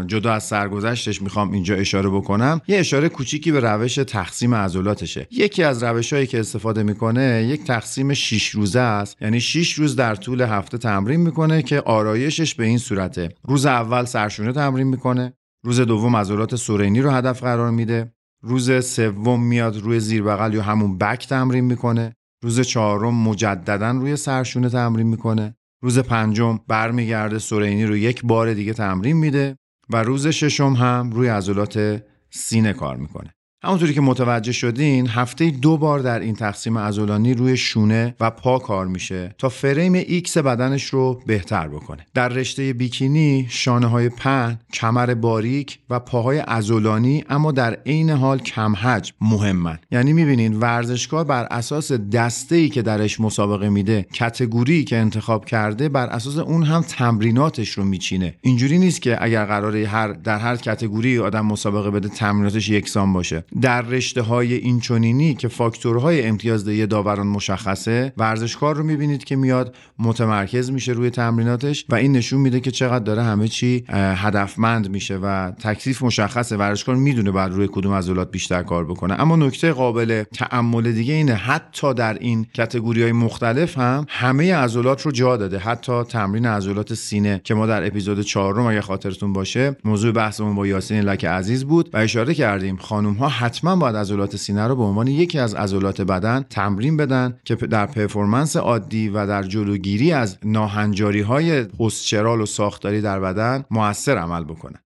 جدا 0.07 0.33
از 0.33 0.45
سرگذشتش 0.45 1.23
می‌خوام 1.23 1.53
اینجا 1.53 1.75
اشاره 1.75 2.09
بکنم 2.09 2.61
یه 2.69 2.79
اشاره 2.79 3.09
کوچیکی 3.09 3.53
به 3.53 3.61
روش 3.61 3.95
تقسیم 3.95 4.55
عضلاتشه. 4.55 5.27
یکی 5.31 5.63
از 5.63 5.83
روش 5.83 6.13
هایی 6.13 6.27
که 6.27 6.41
استفاده 6.41 6.83
می‌کنه 6.83 7.47
یک 7.49 7.65
تقسیم 7.65 8.15
6 8.15 8.49
روزه 8.49 8.81
است. 8.81 9.23
یعنی 9.23 9.41
6 9.41 9.73
روز 9.73 9.97
در 9.97 10.15
طول 10.15 10.41
هفته 10.41 10.79
تمرین 10.79 11.21
می‌کنه 11.21 11.63
که 11.63 11.81
آرایشش 11.81 12.55
به 12.55 12.65
این 12.65 12.79
صورته. 12.79 13.29
روز 13.45 13.67
اول 13.67 14.05
سرشونه 14.05 14.53
تمرین 14.53 14.87
می‌کنه. 14.87 15.33
روز 15.65 15.81
دوم 15.81 16.17
عضلات 16.17 16.57
سورینی 16.57 17.01
رو 17.01 17.11
هدف 17.11 17.41
قرار 17.41 17.71
میده. 17.71 18.13
روز 18.43 18.85
سوم 18.85 19.45
میاد 19.45 19.77
روی 19.77 20.01
زیر 20.01 20.23
بغل 20.23 20.55
یا 20.55 20.63
همون 20.63 20.99
back 20.99 21.29
تمرین 21.29 21.65
می‌کنه. 21.65 22.15
روز 22.43 22.61
چهارم 22.61 23.15
مجددا 23.15 23.91
روی 23.91 24.17
سرشونه 24.17 24.69
تمرین 24.69 25.07
می‌کنه. 25.07 25.55
روز 25.83 25.99
پنجم 25.99 26.61
برمیگرده 26.69 27.39
سرینی 27.39 27.87
رو 27.87 27.97
یک 27.97 28.23
بار 28.25 28.55
دیگه 28.55 28.73
تمرین 28.73 29.17
میده 29.17 29.57
و 29.91 30.03
روز 30.03 30.27
ششم 30.27 30.73
هم 30.73 31.11
روی 31.11 31.29
عضلات 31.29 32.03
سینه 32.31 32.73
کار 32.73 32.97
می‌کنه. 32.97 33.35
همونطوری 33.63 33.95
که 33.95 34.01
متوجه 34.01 34.53
شدین 34.53 35.09
هفته 35.09 35.51
دو 35.51 35.77
بار 35.77 35.99
در 35.99 36.21
این 36.21 36.35
تقسیم 36.35 36.79
عضلانی 36.79 37.35
روی 37.35 37.57
شونه 37.57 38.15
و 38.21 38.31
پا 38.31 38.59
کار 38.59 38.87
میشه 38.87 39.35
تا 39.39 39.49
frame 39.49 39.93
X 39.93 40.39
بدنش 40.39 40.85
رو 40.85 41.21
بهتر 41.27 41.69
بکنه. 41.69 42.07
در 42.15 42.29
رشته 42.29 42.73
بیکینی 42.73 43.47
شانه 43.51 43.87
های 43.87 44.09
پهن 44.09 44.59
کمر 44.73 45.15
باریک 45.15 45.79
و 45.91 45.99
پاهای 46.01 46.39
عضلانی 46.39 47.25
اما 47.29 47.53
در 47.53 47.75
عین 47.87 48.11
حال 48.11 48.39
کم 48.39 48.77
حجم 48.77 49.15
مهمن. 49.21 49.79
یعنی 49.91 50.13
می‌بینین 50.13 50.57
ورزشکار 50.61 51.25
بر 51.25 51.45
اساس 51.45 51.93
دسته 51.93 52.57
ای 52.57 52.69
که 52.69 52.83
درش 52.83 53.21
مسابقه 53.21 53.69
میده 53.69 54.07
category 54.13 54.85
که 54.85 54.97
انتخاب 54.97 55.45
کرده 55.45 55.89
بر 55.89 56.07
اساس 56.07 56.39
اون 56.39 56.63
هم 56.63 56.83
تمریناتش 56.83 57.71
رو 57.71 57.85
میچینه. 57.85 58.35
اینجوری 58.41 58.79
نیست 58.79 59.03
که 59.03 59.25
اگر 59.25 59.45
قراره 59.45 59.87
هر 59.87 60.09
در 60.09 60.39
هر 60.39 60.57
کتگوری 60.57 61.19
آدم 61.19 61.47
مسابقه 61.47 61.91
بده 61.91 62.09
تمریناتش 62.09 62.69
یکسان 62.69 63.13
باشه. 63.13 63.45
در 63.61 63.83
رشته 63.83 64.23
های 64.23 64.55
اینچنینی 64.55 65.35
که 65.35 65.49
فاکتورهای 65.49 66.27
امتیازدهی 66.27 66.87
داوران 66.87 67.27
مشخصه 67.27 68.13
ورزشکار 68.17 68.77
رو 68.77 68.83
می‌بینید 68.85 69.25
که 69.25 69.37
میاد 69.37 69.75
متمرکز 69.99 70.71
میشه 70.71 70.93
روی 70.93 71.11
تمریناتش 71.11 71.85
و 71.89 71.95
این 71.95 72.13
نشون 72.13 72.41
میده 72.41 72.61
که 72.61 72.71
چقدر 72.71 73.05
داره 73.05 73.23
همه 73.23 73.49
چی 73.49 73.85
هدفمند 73.89 74.91
میشه 74.91 75.17
و 75.17 75.51
تکلیف 75.51 76.03
مشخصه. 76.03 76.57
ورزشکار 76.57 76.97
می‌دونه 76.97 77.31
بعد 77.31 77.53
روی 77.53 77.69
کدوم 77.73 77.93
عضلات 77.93 78.31
بیشتر 78.31 78.63
کار 78.63 78.85
بکنه. 78.85 79.21
اما 79.21 79.37
نکته 79.37 79.73
قابل 79.73 80.23
تعمل 80.23 80.93
دیگه 80.93 81.15
اینه 81.15 81.35
حتی 81.35 81.95
در 81.95 82.15
این 82.15 82.47
کتگوری 82.55 83.03
های 83.03 83.13
مختلف 83.13 83.79
هم 83.79 84.07
همه 84.09 84.55
عضلات 84.55 85.03
رو 85.03 85.13
جا 85.13 85.37
داده. 85.37 85.59
حتی 85.59 86.05
تمرین 86.05 86.47
عضلات 86.47 86.95
سینه 86.95 87.41
که 87.45 87.55
ما 87.55 87.67
در 87.67 87.87
اپیزود 87.87 88.21
چهارم 88.21 88.67
اگه 88.67 88.81
خاطرتون 88.81 89.33
باشه 89.33 89.77
موضوع 89.85 90.13
بحثمون 90.13 90.55
با 90.55 90.67
یاسین 90.67 91.01
لک 91.01 91.25
عزیز 91.25 91.65
بود 91.65 91.91
و 91.93 91.97
اشاره 91.97 92.35
کردیم 92.35 92.77
خانم 92.77 93.13
ها 93.13 93.29
حتما 93.41 93.77
باید 93.77 93.97
عضلات 93.97 94.37
سینه 94.37 94.67
رو 94.67 94.77
به 94.77 94.83
عنوان 94.83 95.07
یکی 95.07 95.39
از 95.39 95.55
عضلات 95.55 96.01
بدن 96.01 96.45
تمرین 96.51 96.97
بدن 96.97 97.39
که 97.45 97.55
در 97.55 97.87
پرفورمنس 97.87 98.57
عادی 98.57 99.09
و 99.09 99.27
در 99.27 99.43
جلوگیری 99.43 100.13
از 100.13 100.39
ناهنجاری 100.45 101.21
های 101.21 101.65
پستچرال 101.65 102.41
و 102.41 102.47
ساختاری 102.47 103.01
در 103.01 103.21
بدن 103.21 103.65
موثر 103.71 104.19
عمل 104.19 104.45
بکنه. 104.45 104.79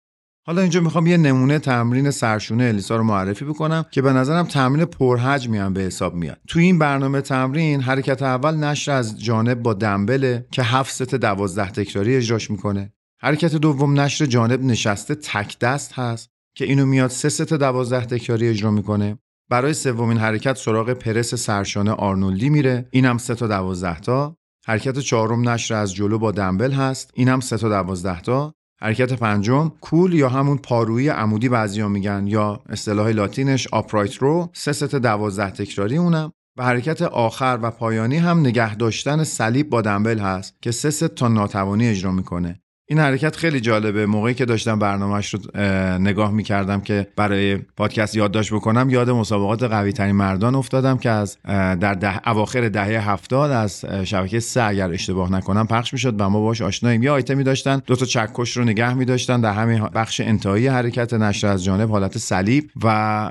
حالا 0.47 0.61
اینجا 0.61 0.81
می‌خوام 0.81 1.07
یه 1.07 1.17
نمونه 1.17 1.59
تمرین 1.59 2.11
سرشونه 2.11 2.65
الیسا 2.65 2.97
رو 2.97 3.03
معرفی 3.03 3.45
بکنم 3.45 3.85
که 3.91 4.03
به 4.03 4.13
نظرم 4.13 4.47
تمرین 4.47 4.85
پرحجمی 4.85 5.59
هم 5.59 5.73
به 5.73 5.81
حساب 5.81 6.15
میاد. 6.15 6.39
تو 6.49 6.59
این 6.59 6.79
برنامه 6.79 7.21
تمرین 7.21 7.81
حرکت 7.81 8.23
اول 8.23 8.55
نشر 8.55 8.93
از 8.93 9.23
جانب 9.23 9.63
با 9.63 9.75
دنبله 9.75 10.47
که 10.51 10.63
هفت 10.63 10.93
ست 10.93 11.15
دوازده 11.15 11.71
تکراری 11.71 12.17
اجراش 12.17 12.51
می‌کنه. 12.51 12.93
حرکت 13.21 13.55
دوم 13.55 14.01
نشر 14.01 14.27
جانب 14.27 14.65
نشسته 14.65 15.15
تک 15.15 15.59
دست 15.59 15.93
هست. 15.93 16.34
که 16.57 16.65
اینو 16.65 16.87
میاد 16.87 17.11
سه 17.11 17.29
ست 17.29 17.53
دوازده 17.53 18.05
تکراری 18.05 18.49
اجرا 18.49 18.71
می‌کنه. 18.71 19.19
برای 19.51 19.75
سومین 19.75 20.19
حرکت 20.19 20.57
سراغ 20.57 20.93
پرس 20.93 21.35
سرشانه 21.35 21.91
آرنولدی 21.91 22.51
میره. 22.51 22.89
اینم 22.91 23.19
سه 23.19 23.35
تا 23.35 23.47
دوازده 23.47 24.01
تا. 24.01 24.37
حرکت 24.67 24.99
چهارم 24.99 25.49
نشر 25.49 25.75
از 25.75 25.95
جلو 25.95 26.19
با 26.19 26.33
دنبل 26.33 26.73
هست. 26.73 27.11
اینم 27.15 27.41
سه 27.41 27.57
تا 27.57 27.69
دوازده 27.69 28.21
تا. 28.21 28.55
حرکت 28.81 29.13
پنجم 29.13 29.73
کول 29.81 30.15
یا 30.15 30.29
همون 30.29 30.59
پارویی 30.59 31.09
عمودی 31.09 31.49
بعضیا 31.49 31.89
میگن 31.89 32.27
یا 32.27 32.63
اصطلاح 32.69 33.09
لاتینش 33.09 33.67
upright 33.73 34.15
row. 34.15 34.51
سه 34.53 34.73
ست 34.73 34.95
دوازده 34.95 35.51
تکراری 35.51 35.97
اونم. 35.97 36.33
و 36.59 36.65
حرکت 36.65 37.03
آخر 37.03 37.59
و 37.63 37.71
پایانی 37.71 38.17
هم 38.17 38.41
نگه 38.41 38.75
داشتن 38.75 39.25
صلیب 39.25 39.71
با 39.71 39.81
دنبل 39.83 40.19
هست 40.19 40.55
که 40.63 40.71
سه 40.71 40.91
ست 40.91 41.15
تا 41.15 41.29
ناتوانی 41.29 41.89
اجرا 41.89 42.13
می‌کنه. 42.13 42.61
این 42.87 42.99
حرکت 42.99 43.37
خیلی 43.37 43.61
جالبه. 43.61 44.07
موقعی 44.07 44.35
که 44.35 44.45
داشتم 44.45 44.79
برنامهش 44.79 45.35
رو 45.35 45.61
نگاه 45.99 46.33
می‌کردم 46.33 46.81
که 46.81 47.07
برای 47.17 47.57
پادکست 47.57 48.17
یادداشت 48.17 48.53
بکنم 48.53 48.91
یاد 48.91 49.11
مسابقات 49.11 49.63
قوی 49.63 49.93
ترین 49.93 50.17
مردان 50.17 50.55
افتادم 50.55 50.99
که 50.99 51.11
از 51.11 51.37
در 51.81 51.95
ده 51.95 52.29
اواخر 52.29 52.69
دهه 52.69 53.11
هفتاد 53.11 53.51
از 53.51 53.85
شبکه 54.05 54.41
سه 54.41 54.63
اگر 54.63 54.91
اشتباه 54.91 55.33
نکنم 55.33 55.67
پخش 55.67 55.93
می‌شد 55.93 56.21
و 56.21 56.29
ما 56.29 56.41
باش 56.41 56.63
آشناییم. 56.63 57.03
یه 57.03 57.11
آیتمی 57.11 57.45
داشتن 57.45 57.83
دو 57.87 57.97
تا 57.97 58.07
چکش 58.07 58.57
رو 58.57 58.65
نگه 58.65 58.95
میداشتن 58.95 59.41
در 59.41 59.53
همین 59.53 59.85
بخش 59.95 60.21
انتهایی 60.21 60.67
حرکت 60.67 61.15
نشر 61.15 61.47
از 61.47 61.65
جانب 61.65 61.91
حالت 61.91 62.19
صلیب 62.19 62.71
و 62.85 63.31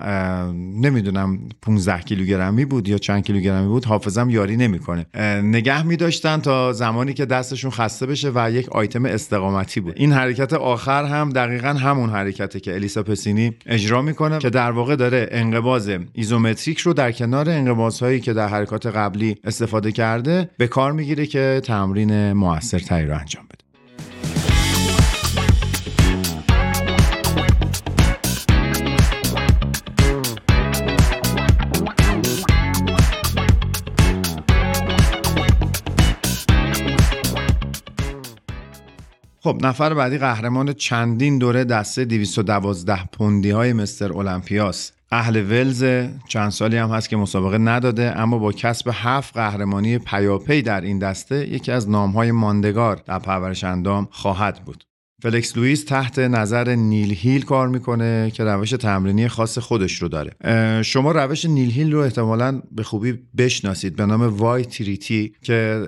نمی‌دونم 0.81 1.39
15 1.61 1.99
کیلوگرمی 1.99 2.65
بود 2.65 2.87
یا 2.87 2.97
چند 2.97 3.23
کیلوگرمی 3.23 3.67
بود 3.67 3.85
حافظم 3.85 4.29
یاری 4.29 4.57
نمی‌کنه. 4.57 5.05
نگه 5.43 5.83
میداشتن 5.83 6.37
تا 6.37 6.73
زمانی 6.73 7.13
که 7.13 7.25
دستشون 7.25 7.71
خسته 7.71 8.05
بشه 8.05 8.31
و 8.35 8.51
یک 8.51 8.69
آیتم 8.69 9.05
استقامتی 9.53 9.79
بود. 9.79 9.93
این 9.97 10.11
حرکت 10.11 10.53
آخر 10.53 11.05
هم 11.05 11.29
دقیقا 11.29 11.67
همون 11.67 12.09
حرکته 12.09 12.59
که 12.59 12.73
الیسا 12.73 13.03
پسینی 13.03 13.53
اجرا 13.65 14.01
می‌کنه 14.01 14.39
که 14.39 14.49
در 14.49 14.71
واقع 14.71 14.95
داره 14.95 15.27
انقباز 15.31 15.91
ایزومتریک 16.13 16.79
رو 16.79 16.93
در 16.93 17.11
کنار 17.11 17.49
انقبازهایی 17.49 18.19
که 18.19 18.33
در 18.33 18.47
حرکات 18.47 18.85
قبلی 18.85 19.35
استفاده 19.43 19.91
کرده 19.91 20.49
به 20.57 20.67
کار 20.67 20.91
می‌گیره 20.91 21.25
که 21.25 21.61
تمرین 21.63 22.33
موثرتری 22.33 23.07
رو 23.07 23.17
انجام 23.19 23.45
بده. 23.45 23.62
خب 39.43 39.59
نفر 39.63 39.93
بعدی 39.93 40.17
قهرمان 40.17 40.73
چندین 40.73 41.37
دوره 41.37 41.63
دسته 41.63 42.05
212 42.05 43.05
پوندی 43.05 43.49
های 43.49 43.73
مستر 43.73 44.13
اولمپیاس. 44.13 44.91
اهل 45.11 45.51
ولز 45.51 45.85
چند 46.27 46.49
سالی 46.49 46.77
هم 46.77 46.89
هست 46.89 47.09
که 47.09 47.17
مسابقه 47.17 47.57
نداده 47.57 48.19
اما 48.19 48.37
با 48.37 48.51
کسب 48.51 48.89
هفت 48.93 49.33
قهرمانی 49.33 49.97
پیاپی 49.97 50.61
در 50.61 50.81
این 50.81 50.99
دسته 50.99 51.47
یکی 51.49 51.71
از 51.71 51.89
نامهای 51.89 52.31
ماندگار 52.31 53.01
در 53.05 53.19
پرورش 53.19 53.63
اندام 53.63 54.07
خواهد 54.11 54.65
بود. 54.65 54.83
فلکس 55.23 55.57
لوئیس 55.57 55.83
تحت 55.83 56.19
نظر 56.19 56.75
نیل 56.75 57.13
هیل 57.13 57.45
کار 57.45 57.67
می‌کنه 57.67 58.31
که 58.33 58.43
روش 58.43 58.69
تمرینی 58.69 59.27
خاص 59.27 59.57
خودش 59.57 60.01
رو 60.01 60.07
داره. 60.07 60.31
شما 60.83 61.11
روش 61.11 61.45
نیل 61.45 61.71
هیل 61.71 61.91
رو 61.91 61.99
احتمالا 61.99 62.61
به 62.71 62.83
خوبی 62.83 63.19
بشناسید 63.37 63.95
به 63.95 64.05
نام 64.05 64.21
Y3T 64.21 65.33
که 65.41 65.85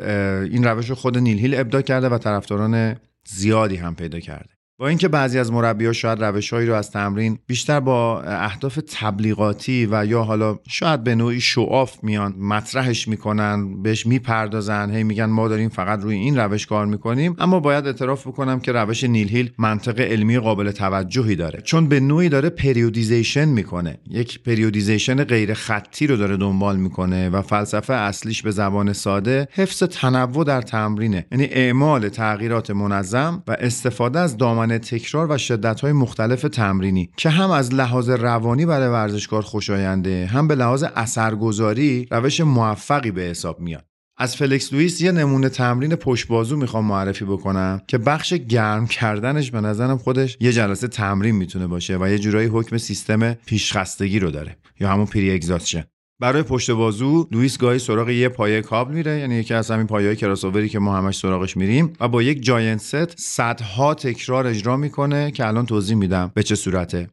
این 0.51 0.63
روش 0.63 0.89
رو 0.89 0.95
خود 0.95 1.17
نیل 1.17 1.39
هیل 1.39 1.55
ابداع 1.55 1.81
کرده 1.81 2.09
و 2.09 2.17
طرفداران 2.17 2.95
زیادی 3.25 3.75
هم 3.75 3.95
پیدا 3.95 4.19
کرده. 4.19 4.54
با 4.77 4.87
اینکه 4.87 5.07
بعضی 5.07 5.39
از 5.39 5.51
مربی‌ها 5.51 5.93
شاید 5.93 6.23
روشهایی 6.23 6.67
رو 6.67 6.73
از 6.73 6.91
تمرین 6.91 7.39
بیشتر 7.47 7.79
با 7.79 8.21
اهداف 8.21 8.79
تبلیغاتی 8.91 9.87
و 9.91 10.05
یا 10.05 10.23
حالا 10.23 10.59
شاید 10.67 11.03
به 11.03 11.15
نوعی 11.15 11.41
show 11.41 11.77
off 11.77 12.03
میان 12.03 12.35
مطرحش 12.39 13.07
می‌کنن 13.07 13.81
بهش 13.83 14.05
می‌پردازن 14.05 14.91
هی 14.91 15.03
میگن 15.03 15.25
ما 15.25 15.47
داریم 15.47 15.69
فقط 15.69 16.01
روی 16.01 16.15
این 16.15 16.37
روش 16.39 16.65
کار 16.65 16.85
می‌کنیم 16.85 17.35
اما 17.39 17.59
باید 17.59 17.87
اعتراف 17.87 18.27
بکنم 18.27 18.59
که 18.59 18.71
روش 18.71 19.03
نیل 19.03 19.29
هیل 19.29 19.51
منطق 19.57 19.99
علمی 19.99 20.39
قابل 20.39 20.71
توجهی 20.71 21.35
داره. 21.35 21.61
چون 21.61 21.87
به 21.87 21.99
نوعی 21.99 22.29
داره 22.29 22.49
periodization 22.49 23.45
می‌کنه. 23.45 23.97
یک 24.09 24.43
periodization 24.43 25.23
غیر 25.23 25.53
خطی 25.53 26.07
رو 26.07 26.17
داره 26.17 26.37
دنبال 26.37 26.77
می‌کنه 26.77 27.29
و 27.29 27.41
فلسفه 27.41 27.93
اصلیش 27.93 28.41
به 28.41 28.51
زبان 28.51 28.93
ساده 28.93 29.47
حفظ 29.51 29.83
تنوع 29.83 30.43
در 30.43 30.61
تمرینه. 30.61 31.25
یعنی 31.31 31.45
اعمال 31.45 32.09
تغییرات 32.09 32.71
منظم 32.71 33.43
و 33.47 33.55
استفاده 33.59 34.19
از 34.19 34.37
دامنه 34.37 34.64
تکرار 34.67 35.31
و 35.31 35.37
شدت 35.37 35.81
های 35.81 35.91
مختلف 35.91 36.41
تمرینی 36.41 37.09
که 37.17 37.29
هم 37.29 37.51
از 37.51 37.73
لحاظ 37.73 38.09
روانی 38.09 38.65
برای 38.65 38.87
ورزشکار 38.87 39.41
خوشاینده 39.41 40.25
هم 40.25 40.47
به 40.47 40.55
لحاظ 40.55 40.83
اثرگذاری 40.95 42.07
روش 42.11 42.41
موفقی 42.41 43.11
به 43.11 43.21
حساب 43.21 43.59
میاد. 43.59 43.85
از 44.17 44.35
فلکس 44.35 44.73
لوئیس 44.73 45.01
یه 45.01 45.11
نمونه 45.11 45.49
تمرین 45.49 45.95
پشت 45.95 46.27
بازو 46.27 46.57
می‌خوام 46.57 46.85
معرفی 46.85 47.25
بکنم 47.25 47.81
که 47.87 47.97
بخش 47.97 48.33
گرم 48.33 48.87
کردنش 48.87 49.51
به 49.51 49.61
نظرم 49.61 49.97
خودش 49.97 50.37
یه 50.39 50.51
جلسه 50.51 50.87
تمرین 50.87 51.35
می‌تونه 51.35 51.67
باشه 51.67 51.97
و 51.97 52.09
یه 52.09 52.19
جورایی 52.19 52.47
حکم 52.47 52.77
سیستم 52.77 53.33
پیشخستگی 53.33 54.19
رو 54.19 54.31
داره 54.31 54.57
یا 54.79 54.89
همون 54.89 55.05
pre-exhaustion 55.05 55.83
برای 56.19 56.43
پشت 56.43 56.71
بازو 56.71 57.27
لوئیس 57.31 57.57
گاهی 57.57 57.79
سراغ 57.79 58.09
یه 58.09 58.29
پایه 58.29 58.61
کابل 58.61 58.93
میره 58.93 59.19
یعنی 59.19 59.35
یکی 59.35 59.53
از 59.53 59.71
همین 59.71 59.87
پایه‌های 59.87 60.15
کراسووری 60.15 60.69
که 60.69 60.79
ما 60.79 60.97
همش 60.97 61.17
سراغش 61.17 61.57
میریم 61.57 61.93
و 61.99 62.07
با 62.07 62.21
یک 62.21 62.43
giant 62.43 62.81
set 62.81 63.19
صدها 63.19 63.93
تکرار 63.93 64.47
اجرا 64.47 64.77
می‌کنه 64.77 65.31
که 65.31 65.47
الان 65.47 65.65
توضیح 65.65 65.97
میدم 65.97 66.31
به 66.33 66.43
چه 66.43 66.55
صورته. 66.55 67.09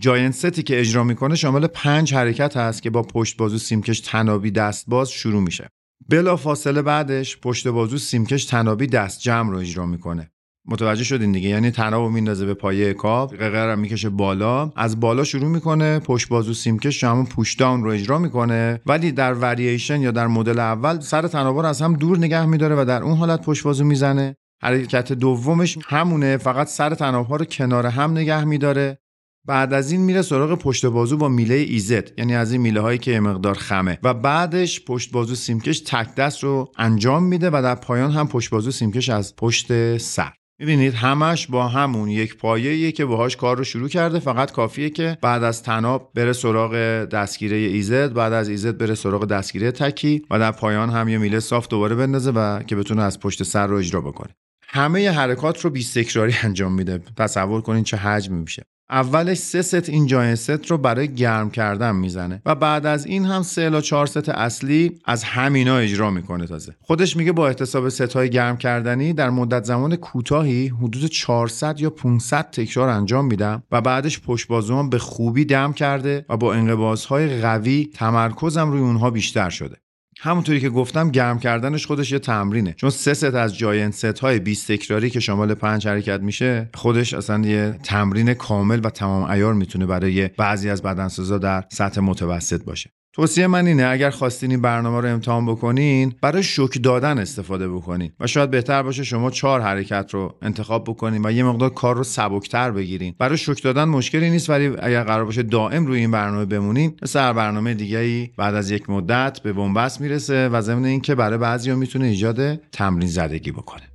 جاینت 0.00 0.34
ستی 0.34 0.62
که 0.62 0.80
اجرا 0.80 1.04
می‌کنه 1.04 1.34
شامل 1.34 1.66
پنج 1.66 2.14
حرکت 2.14 2.56
هست 2.56 2.82
که 2.82 2.90
با 2.90 3.02
پشت 3.02 3.36
بازو 3.36 3.58
سیمکش 3.58 4.00
تنابی 4.00 4.50
دست 4.50 4.84
باز 4.88 5.10
شروع 5.10 5.42
میشه. 5.42 5.68
بلا 6.08 6.36
فاصله 6.36 6.82
بعدش 6.82 7.38
پشت 7.38 7.68
بازو 7.68 7.98
سیمکش 7.98 8.44
تنابی 8.44 8.86
دست 8.86 9.20
جمع 9.20 9.50
رو 9.50 9.58
اجرا 9.58 9.86
می‌کنه. 9.86 10.30
متوجه 10.70 11.04
شدین 11.04 11.32
دیگه. 11.32 11.48
یعنی 11.48 11.70
تناب 11.70 12.10
میندازه 12.10 12.46
به 12.46 12.54
پایه 12.54 12.94
کاپ 12.94 13.36
قرقر 13.36 13.74
می‌کشه 13.74 14.08
بالا. 14.08 14.72
از 14.76 15.00
بالا 15.00 15.24
شروع 15.24 15.48
می‌کنه 15.48 15.98
پشت 15.98 16.28
بازو 16.28 16.54
سیمکش 16.54 17.04
همون 17.04 17.26
پوش 17.26 17.54
داون 17.54 17.84
رو 17.84 17.90
اجرا 17.90 18.18
می‌کنه. 18.18 18.80
ولی 18.86 19.12
در 19.12 19.34
ورییشن 19.34 20.00
یا 20.00 20.10
در 20.10 20.26
مدل 20.26 20.58
اول 20.58 21.00
سر 21.00 21.28
تناب 21.28 21.58
رو 21.58 21.66
از 21.66 21.82
هم 21.82 21.94
دور 21.94 22.18
نگه 22.18 22.46
میداره 22.46 22.74
و 22.82 22.84
در 22.84 23.02
اون 23.02 23.16
حالت 23.16 23.42
پشت 23.42 23.62
بازو 23.62 23.84
می‌زنه. 23.84 24.36
حرکت 24.62 25.12
دومش 25.12 25.78
همونه 25.86 26.36
فقط 26.36 26.68
سر 26.68 26.94
تناب 26.94 27.26
ها 27.26 27.36
رو 27.36 27.44
کنار 27.44 27.86
هم 27.86 28.10
نگه 28.10 28.44
میداره. 28.44 28.98
بعد 29.46 29.72
از 29.72 29.92
این 29.92 30.00
میره 30.00 30.22
سراغ 30.22 30.58
پشت 30.58 30.86
بازو 30.86 31.16
با 31.16 31.28
میله 31.28 31.54
ایزت 31.54 32.18
یعنی 32.18 32.34
از 32.34 32.52
این 32.52 32.60
میله 32.60 32.80
هایی 32.80 32.98
که 32.98 33.20
مقدار 33.20 33.54
خمه. 33.54 33.98
و 34.02 34.14
بعدش 34.14 34.84
پشت 34.84 35.12
بازو 35.12 35.34
سیمکش 35.34 35.80
تک 35.80 36.14
دست 36.14 36.44
رو 36.44 36.72
انجام 36.78 37.22
میده 37.22 37.50
و 37.50 37.60
در 37.62 37.74
پایان 37.74 38.10
هم 38.10 38.28
پشت 38.28 38.50
بازو 38.50 38.70
سیمکش 38.70 39.08
از 39.08 39.36
پشت 39.36 39.96
سر. 39.96 40.32
می‌بینید 40.60 40.94
همش 40.94 41.46
با 41.46 41.68
همون 41.68 42.08
یک 42.08 42.36
پایه 42.36 42.92
که 42.92 43.04
باهاش 43.04 43.36
کار 43.36 43.56
رو 43.56 43.64
شروع 43.64 43.88
کرده. 43.88 44.18
فقط 44.18 44.52
کافیه 44.52 44.90
که 44.90 45.18
بعد 45.22 45.42
از 45.42 45.62
تناب 45.62 46.10
بره 46.14 46.32
سراغ 46.32 46.74
دستگیره 47.04 47.56
ایزد 47.56 48.12
بعد 48.12 48.32
از 48.32 48.48
ایزد 48.48 48.78
بره 48.78 48.94
سراغ 48.94 49.24
دستگیره 49.24 49.72
تکی 49.72 50.22
و 50.30 50.38
در 50.38 50.52
پایان 50.52 50.90
هم 50.90 51.08
یه 51.08 51.18
میله 51.18 51.40
صاف 51.40 51.68
دوباره 51.68 51.94
بندازه 51.94 52.30
و 52.30 52.62
که 52.62 52.76
بتونه 52.76 53.02
از 53.02 53.20
پشت 53.20 53.42
سر 53.42 53.66
رو 53.66 53.76
اجرا 53.76 54.00
بکنه. 54.00 54.34
همه 54.68 55.10
حرکات 55.10 55.60
رو 55.60 55.70
20 55.70 55.98
تکراری 55.98 56.34
انجام 56.42 56.72
میده. 56.72 57.00
تصور 57.16 57.60
کنین 57.60 57.84
چه 57.84 57.96
حجمی 57.96 58.40
میشه. 58.40 58.62
اولش 58.90 59.38
سه 59.38 59.62
ست 59.62 59.88
این 59.88 60.06
giant 60.06 60.34
set 60.34 60.66
رو 60.66 60.78
برای 60.78 61.14
گرم 61.14 61.50
کردن 61.50 61.96
می‌زنه 61.96 62.42
و 62.46 62.54
بعد 62.54 62.86
از 62.86 63.06
این 63.06 63.24
هم 63.24 63.42
سه 63.42 63.62
الی 63.62 63.80
چهار 63.80 64.06
ست 64.06 64.28
اصلی 64.28 64.98
از 65.04 65.24
همینا 65.24 65.76
اجرا 65.76 66.10
می‌کنه 66.10 66.46
تازه. 66.46 66.76
خودش 66.80 67.16
میگه 67.16 67.32
با 67.32 67.48
احتساب 67.48 67.88
ست 67.88 68.00
های 68.00 68.30
گرم 68.30 68.56
کردنی 68.56 69.12
در 69.12 69.30
مدت 69.30 69.64
زمان 69.64 69.96
کوتاهی 69.96 70.68
حدود 70.68 71.06
400 71.06 71.80
یا 71.80 71.90
500 71.90 72.50
تکرار 72.50 72.88
انجام 72.88 73.26
میدم 73.26 73.62
و 73.72 73.80
بعدش 73.80 74.20
پشت 74.20 74.48
بازوام 74.48 74.90
به 74.90 74.98
خوبی 74.98 75.44
دم 75.44 75.72
کرده 75.72 76.24
و 76.28 76.36
با 76.36 76.54
انقباضهای 76.54 77.40
قوی 77.40 77.90
تمرکزم 77.94 78.70
روی 78.70 78.80
اونها 78.80 79.10
بیشتر 79.10 79.50
شده. 79.50 79.76
همونطوری 80.22 80.60
که 80.60 80.70
گفتم 80.70 81.10
گرم 81.10 81.38
کردنش 81.38 81.86
خودش 81.86 82.12
یه 82.12 82.18
تمرینه. 82.18 82.72
چون 82.72 82.90
سه 82.90 83.14
ست 83.14 83.24
از 83.24 83.58
giant 83.58 83.94
set 83.94 84.04
های 84.04 84.38
20 84.38 84.72
تکراری 84.72 85.10
که 85.10 85.20
شامل 85.20 85.54
پنج 85.54 85.88
حرکت 85.88 86.20
میشه 86.20 86.70
خودش 86.74 87.14
اصلا 87.14 87.48
یه 87.48 87.78
تمرین 87.82 88.34
کامل 88.34 88.80
و 88.84 88.90
تمام 88.90 89.30
عیار 89.30 89.54
می‌تونه 89.54 89.86
برای 89.86 90.28
بعضی 90.28 90.70
از 90.70 90.82
بدنسازا 90.82 91.38
در 91.38 91.64
سطح 91.72 92.00
متوسط 92.00 92.64
باشه. 92.64 92.90
توصیه 93.20 93.46
من 93.46 93.66
اینه 93.66 93.86
اگر 93.86 94.10
خواستین 94.10 94.50
این 94.50 94.60
برنامه 94.60 95.00
رو 95.00 95.08
امتحان 95.08 95.46
بکنین 95.46 96.14
برای 96.20 96.42
شوک 96.42 96.82
دادن 96.82 97.18
استفاده 97.18 97.68
بکنین 97.68 98.12
و 98.20 98.26
شاید 98.26 98.50
بهتر 98.50 98.82
باشه 98.82 99.04
شما 99.04 99.30
چهار 99.30 99.60
حرکت 99.60 100.10
رو 100.10 100.34
انتخاب 100.42 100.84
بکنین 100.84 101.26
و 101.26 101.32
یه 101.32 101.44
مقدار 101.44 101.70
کار 101.70 101.96
رو 101.96 102.04
سبکتر 102.04 102.70
بگیرین. 102.70 103.14
برای 103.18 103.38
شوک 103.38 103.62
دادن 103.62 103.84
مشکلی 103.84 104.30
نیست 104.30 104.50
ولی 104.50 104.66
اگر 104.66 105.04
قرار 105.04 105.24
باشه 105.24 105.42
دائم 105.42 105.86
روی 105.86 105.98
این 105.98 106.10
برنامه 106.10 106.44
بمونین 106.44 106.94
هر 107.14 107.32
برنامه 107.32 107.74
دیگه 107.74 107.98
ای 107.98 108.28
بعد 108.36 108.54
از 108.54 108.70
یک 108.70 108.90
مدت 108.90 109.40
به 109.40 109.52
بنبست 109.52 110.00
می‌رسه 110.00 110.48
و 110.48 110.60
ضمن 110.60 110.84
اینکه 110.84 111.14
برای 111.14 111.38
بعضیا 111.38 111.76
می‌تونه 111.76 112.06
ایجاد 112.06 112.56
تمرین 112.56 113.08
زدگی 113.08 113.52
بکنه. 113.52 113.89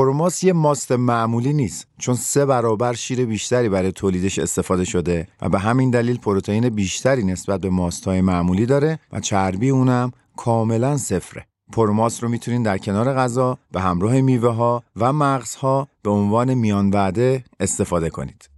پروماس 0.00 0.44
یه 0.44 0.52
ماست 0.52 0.92
معمولی 0.92 1.52
نیست 1.52 1.86
چون 1.98 2.14
سه 2.14 2.46
برابر 2.46 2.92
شیر 2.92 3.24
بیشتری 3.24 3.68
برای 3.68 3.92
تولیدش 3.92 4.38
استفاده 4.38 4.84
شده 4.84 5.28
و 5.42 5.48
به 5.48 5.58
همین 5.58 5.90
دلیل 5.90 6.18
پروتئین 6.18 6.68
بیشتری 6.68 7.24
نسبت 7.24 7.60
به 7.60 7.70
ماستهای 7.70 8.20
معمولی 8.20 8.66
داره 8.66 8.98
و 9.12 9.20
چربی 9.20 9.70
اونم 9.70 10.12
کاملا 10.36 10.96
صفره. 10.96 11.46
پروماس 11.72 12.22
رو 12.22 12.28
می‌تونین 12.28 12.62
در 12.62 12.78
کنار 12.78 13.14
غذا 13.14 13.58
به 13.72 13.80
همراه 13.80 14.20
میوه 14.20 14.50
ها 14.50 14.82
و 14.96 15.12
مغزها 15.12 15.88
به 16.02 16.10
عنوان 16.10 16.54
میان 16.54 16.90
وعده 16.90 17.44
استفاده 17.60 18.10
کنید. 18.10 18.49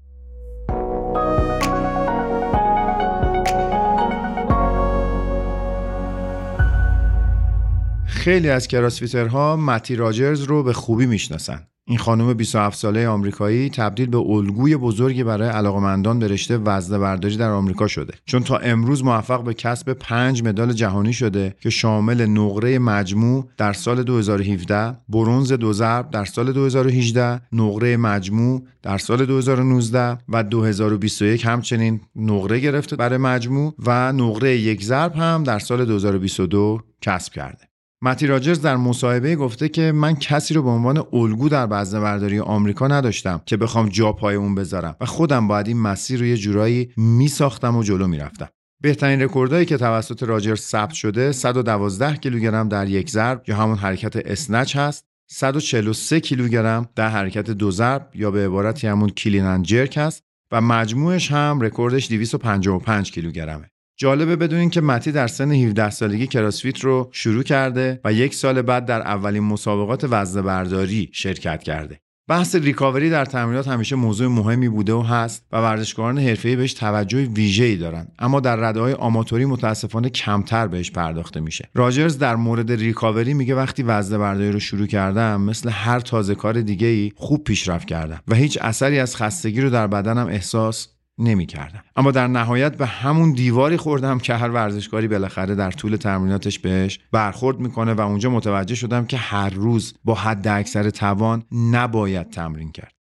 خیلی 8.22 8.50
از 8.50 8.68
کراسفیترها 8.68 9.56
متی 9.56 9.96
راجرز 9.96 10.42
رو 10.42 10.62
به 10.62 10.72
خوبی 10.72 11.06
می‌شناسن. 11.06 11.66
این 11.84 11.98
خانم 11.98 12.34
27 12.34 12.78
ساله 12.78 13.08
آمریکایی 13.08 13.70
تبدیل 13.70 14.06
به 14.06 14.16
الگوی 14.16 14.76
بزرگی 14.76 15.24
برای 15.24 15.48
علاقمندان 15.48 16.18
به 16.18 16.28
رشته 16.28 16.56
وزنه 16.56 16.98
برداری 16.98 17.36
در 17.36 17.50
آمریکا 17.50 17.86
شده. 17.86 18.14
چون 18.24 18.42
تا 18.42 18.56
امروز 18.56 19.04
موفق 19.04 19.44
به 19.44 19.54
کسب 19.54 19.92
پنج 19.92 20.42
مدال 20.42 20.72
جهانی 20.72 21.12
شده 21.12 21.54
که 21.60 21.70
شامل 21.70 22.26
نقره 22.26 22.78
مجموع 22.78 23.48
در 23.56 23.72
سال 23.72 24.02
2017 24.02 24.96
برونز 25.08 25.52
دو 25.52 25.72
ضرب 25.72 26.10
در 26.10 26.24
سال 26.24 26.52
2018 26.52 27.40
نقره 27.52 27.96
مجموع 27.96 28.62
در 28.82 28.98
سال 28.98 29.26
2019 29.26 30.18
و 30.28 30.44
2021 30.44 31.46
همچنین 31.46 32.00
نقره 32.16 32.60
گرفته 32.60 32.96
برای 32.96 33.18
مجموع 33.18 33.74
و 33.86 34.12
نقره 34.12 34.56
یک 34.56 34.84
ضرب 34.84 35.14
هم 35.14 35.44
در 35.44 35.58
سال 35.58 35.84
2022 35.84 36.80
کسب 37.00 37.32
کرده. 37.32 37.71
متی 38.04 38.26
راجرز 38.26 38.60
در 38.60 38.76
مصاحبه 38.76 39.36
گفته 39.36 39.68
که 39.68 39.92
من 39.92 40.14
کسی 40.14 40.54
رو 40.54 40.62
به 40.62 40.70
عنوان 40.70 41.04
الگو 41.12 41.48
در 41.48 41.66
وزنه 41.70 42.00
برداری 42.00 42.38
آمریکا 42.38 42.88
نداشتم 42.88 43.42
که 43.46 43.56
بخوام 43.56 43.88
جا 43.88 44.12
پای 44.12 44.34
اون 44.34 44.54
بذارم 44.54 44.96
و 45.00 45.06
خودم 45.06 45.48
باید 45.48 45.68
این 45.68 45.78
مسیر 45.78 46.20
رو 46.20 46.26
یه 46.26 46.36
جورایی 46.36 46.92
میساختم 46.96 47.76
و 47.76 47.82
جلو 47.82 48.06
می‌رفتم. 48.06 48.48
بهترین 48.82 49.22
رکوردهایی 49.22 49.66
که 49.66 49.76
توسط 49.76 50.22
راجرز 50.22 50.60
ثبت 50.60 50.92
شده 50.92 51.32
112 51.32 52.16
کیلوگرم 52.16 52.68
در 52.68 52.88
یک 52.88 53.10
ضرب 53.10 53.42
یا 53.48 53.56
همون 53.56 53.76
حرکت 53.76 54.16
snatch 54.16 54.76
هست 54.76 55.06
143 55.30 56.20
کیلوگرم 56.20 56.88
در 56.94 57.08
حرکت 57.08 57.50
دو 57.50 57.70
ضرب 57.70 58.08
یا 58.14 58.30
به 58.30 58.46
عبارتی 58.46 58.86
همون 58.86 59.08
clean 59.08 59.62
jerk 59.62 59.96
هست 59.96 60.22
و 60.52 60.60
مجموعش 60.60 61.32
هم 61.32 61.60
رکوردش 61.60 62.08
255 62.08 63.12
کیلوگرمه. 63.12 63.71
جالبه 64.02 64.36
بدونین 64.36 64.70
که 64.70 64.80
متی 64.80 65.12
در 65.12 65.26
سن 65.26 65.52
17 65.52 65.90
سالگی 65.90 66.26
کراسفیت 66.26 66.80
رو 66.80 67.08
شروع 67.12 67.42
کرده 67.42 68.00
و 68.04 68.12
یک 68.12 68.34
سال 68.34 68.62
بعد 68.62 68.86
در 68.86 69.00
اولین 69.00 69.42
مسابقات 69.42 70.06
وزنه 70.10 70.42
برداری 70.42 71.10
شرکت 71.12 71.62
کرده. 71.62 71.98
بحث 72.28 72.54
ریکاوری 72.54 73.10
در 73.10 73.24
تمرینات 73.24 73.68
همیشه 73.68 73.96
موضوع 73.96 74.28
مهمی 74.28 74.68
بوده 74.68 74.92
و 74.92 75.02
هست 75.02 75.46
و 75.52 75.56
ورزشکاران 75.56 76.18
حرفه‌ای 76.18 76.56
بهش 76.56 76.74
توجه 76.74 77.18
ویژه‌ای 77.18 77.76
دارن 77.76 78.08
اما 78.18 78.40
در 78.40 78.56
رده‌های 78.56 78.92
آماتوری 78.92 79.44
متاسفانه 79.44 80.10
کمتر 80.10 80.66
بهش 80.66 80.90
پرداخته 80.90 81.40
میشه 81.40 81.68
راجرز 81.74 82.18
در 82.18 82.36
مورد 82.36 82.72
ریکاوری 82.72 83.34
میگه 83.34 83.54
وقتی 83.54 83.82
وزنه 83.82 84.18
برداری 84.18 84.52
رو 84.52 84.60
شروع 84.60 84.86
کردم 84.86 85.40
مثل 85.40 85.70
هر 85.70 86.00
تازه 86.00 86.34
کار 86.34 86.60
دیگه 86.60 86.86
ای 86.86 87.12
خوب 87.16 87.44
پیشرفت 87.44 87.88
کردم 87.88 88.20
و 88.28 88.34
هیچ 88.34 88.58
اثری 88.60 88.98
از 88.98 89.16
خستگی 89.16 89.60
رو 89.60 89.70
در 89.70 89.86
بدنم 89.86 90.26
احساس 90.26 90.88
نمی 91.22 91.46
کردم. 91.46 91.82
اما 91.96 92.10
در 92.10 92.26
نهایت 92.26 92.76
به 92.76 92.86
همون 92.86 93.32
دیواری 93.32 93.76
خوردم 93.76 94.18
که 94.18 94.34
هر 94.34 94.50
ورزشکاری 94.50 95.08
بالاخره 95.08 95.54
در 95.54 95.70
طول 95.70 95.96
تمریناتش 95.96 96.58
بهش 96.58 97.00
برخورد 97.12 97.58
می‌کنه 97.58 97.94
و 97.94 98.00
اونجا 98.00 98.30
متوجه 98.30 98.74
شدم 98.74 99.06
که 99.06 99.16
هر 99.16 99.50
روز 99.50 99.94
با 100.04 100.14
حد 100.14 100.48
اکثر 100.48 100.90
توان 100.90 101.44
نباید 101.52 102.30
تمرین 102.30 102.72
کرد. 102.72 102.92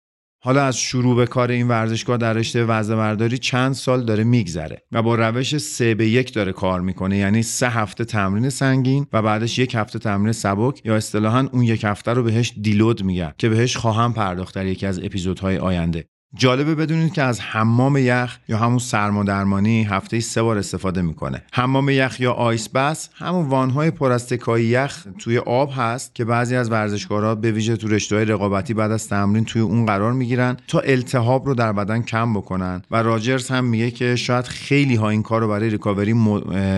حالا 0.43 0.65
از 0.65 0.77
شروع 0.79 1.17
به 1.17 1.27
کار 1.27 1.51
این 1.51 1.69
ورزشگاه 1.69 2.17
در 2.17 2.33
رشته 2.33 2.65
وزنه 2.65 3.39
چند 3.39 3.73
سال 3.73 4.05
داره 4.05 4.25
میگذره 4.25 4.83
و 4.93 5.03
با 5.03 5.15
روش 5.15 5.59
سه 5.59 5.95
به 5.95 6.09
یک 6.09 6.35
داره 6.35 6.53
کار 6.53 6.81
می‌کنه 6.81 7.17
یعنی 7.17 7.43
سه 7.43 7.69
هفته 7.69 8.05
تمرین 8.05 8.51
سنگین 8.51 9.07
و 9.13 9.23
بعدش 9.23 9.59
یک 9.59 9.75
هفته 9.75 9.99
تمرین 9.99 10.33
سبک 10.33 10.87
یا 10.87 10.97
اصطلاحا 10.97 11.49
اون 11.53 11.63
یک 11.63 11.85
هفته 11.85 12.13
رو 12.13 12.23
بهش 12.23 12.55
دیلود 12.63 13.05
میگن 13.05 13.33
که 13.39 13.49
بهش 13.49 13.77
خواهم 13.77 14.13
پرداخت 14.13 14.55
در 14.55 14.67
یکی 14.67 14.87
از 14.87 14.99
اپیزودهای 14.99 15.59
آینده 15.59 16.05
جالبه 16.35 16.75
بدونید 16.75 17.13
که 17.13 17.23
از 17.23 17.41
حمام 17.41 17.97
یخ 17.97 18.39
یا 18.49 18.59
همون 18.59 18.79
سرمادرمانی 18.79 19.85
هفته 19.85 20.21
سه 20.21 20.43
بار 20.43 20.59
استفاده 20.59 21.03
می‌کنه. 21.03 21.43
حمام 21.53 21.89
یخ 21.89 22.21
یا 22.21 22.33
آیس 22.33 22.69
بس 22.69 23.09
همون 23.15 23.47
وانهای 23.47 23.91
پر 23.91 24.13
از 24.13 24.27
تکای 24.27 24.65
یخ 24.65 25.07
توی 25.19 25.39
آب 25.39 25.73
هست 25.77 26.15
که 26.15 26.25
بعضی 26.25 26.57
از 26.57 26.71
ورزشکارا 26.71 27.35
به 27.35 27.53
ویژه 27.53 27.77
تو 27.77 27.89
رشته‌های 27.89 28.25
رقابتی 28.25 28.75
بعد 28.75 28.91
از 28.91 29.09
تمرین 29.09 29.45
توی 29.45 29.63
اون 29.63 29.87
قرار 29.87 30.13
می‌گیرن 30.13 30.57
تا 30.69 30.81
التهاب 30.81 31.47
رو 31.47 31.55
در 31.55 31.73
بدن 31.73 32.03
کم 32.03 32.35
بکنن. 32.35 32.83
و 32.91 33.03
راجرز 33.03 33.49
هم 33.49 33.65
میگه 33.65 33.91
که 33.91 34.17
شاید 34.17 34.45
خیلی 34.45 34.95
ها 34.95 35.09
این 35.09 35.23
کار 35.23 35.41
رو 35.41 35.49
برای 35.49 35.71
ریکاوری 35.71 36.13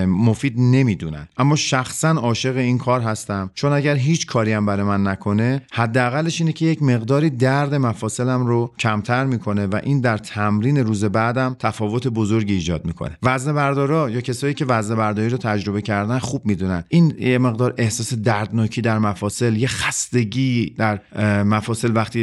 مفید 0.06 0.54
نمی‌دونن. 0.58 1.28
اما 1.36 1.56
شخصا 1.56 2.10
عاشق 2.10 2.56
این 2.56 2.78
کار 2.78 3.00
هستم. 3.00 3.50
چون 3.54 3.72
اگر 3.72 3.96
هیچ 3.96 4.26
کاری 4.26 4.52
هم 4.52 4.66
برای 4.66 4.86
من 4.86 5.06
نکنه 5.06 5.62
حداقلش 5.72 6.40
اینه 6.40 6.52
که 6.52 6.66
یک 6.66 6.82
مقداری 6.82 7.30
درد 7.30 7.74
مفاصلم 7.74 8.46
رو 8.46 8.72
کمتر 8.78 9.24
می‌کنه. 9.24 9.41
و 9.46 9.80
این 9.82 10.00
در 10.00 10.18
تمرین 10.18 10.76
روز 10.76 11.04
بعدم 11.04 11.56
تفاوت 11.58 12.08
بزرگی 12.08 12.54
ایجاد 12.54 12.86
می‌کنه. 12.86 13.18
وزن 13.22 13.54
بردارا 13.54 14.10
یا 14.10 14.20
کسایی 14.20 14.54
که 14.54 14.64
وزن 14.64 14.94
برداری 14.94 15.28
رو 15.28 15.38
تجربه 15.38 15.82
کردن 15.82 16.18
خوب 16.18 16.46
می‌دونن. 16.46 16.84
این 16.88 17.14
یه 17.18 17.38
مقدار 17.38 17.74
احساس 17.78 18.14
دردناکی 18.14 18.80
در 18.82 18.98
مفاصل 18.98 19.56
یه 19.56 19.68
خستگی 19.68 20.74
در 20.78 21.00
مفاصل 21.42 21.96
وقتی 21.96 22.20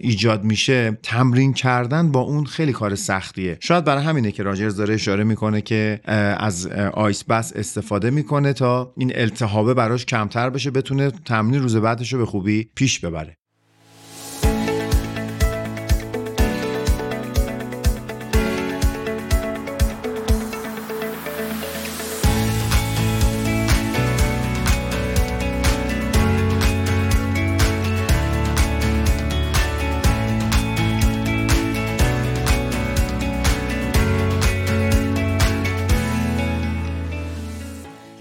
ایجاد 0.00 0.44
میشه. 0.44 0.98
تمرین 1.02 1.52
کردن 1.52 2.12
با 2.12 2.20
اون 2.20 2.44
خیلی 2.44 2.72
کار 2.72 2.94
سختیه. 2.94 3.56
شاید 3.60 3.84
برای 3.84 4.04
همینه 4.04 4.32
که 4.32 4.42
راجرز 4.42 4.76
داره 4.76 4.94
اشاره 4.94 5.24
می‌کنه 5.24 5.60
که 5.60 6.00
از 6.38 6.66
آیس 6.92 7.24
بس 7.24 7.52
استفاده 7.56 8.10
می‌کنه 8.10 8.52
تا 8.52 8.92
این 8.96 9.12
التهابه 9.14 9.74
براش 9.74 10.06
کمتر 10.06 10.50
بشه 10.50 10.70
بتونه 10.70 11.10
تمرین 11.10 11.62
روز 11.62 11.76
بعدش 11.76 12.12
رو 12.12 12.18
به 12.18 12.26
خوبی 12.26 12.68
پیش 12.74 13.00
ببره. 13.00 13.36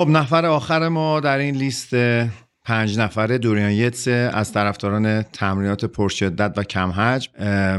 خب 0.03 0.09
نفر 0.09 0.45
آخر 0.45 0.87
ما 0.87 1.19
در 1.19 1.37
این 1.37 1.55
لیست 1.55 1.95
پنج 2.65 2.99
نفره 2.99 3.37
دوریان 3.37 3.71
یتس 3.71 4.07
از 4.07 4.51
طرفداران 4.51 5.21
تمرینات 5.21 5.85
پرشدت 5.85 6.53
و 6.57 6.63
کم 6.63 6.89
حجم 6.91 7.31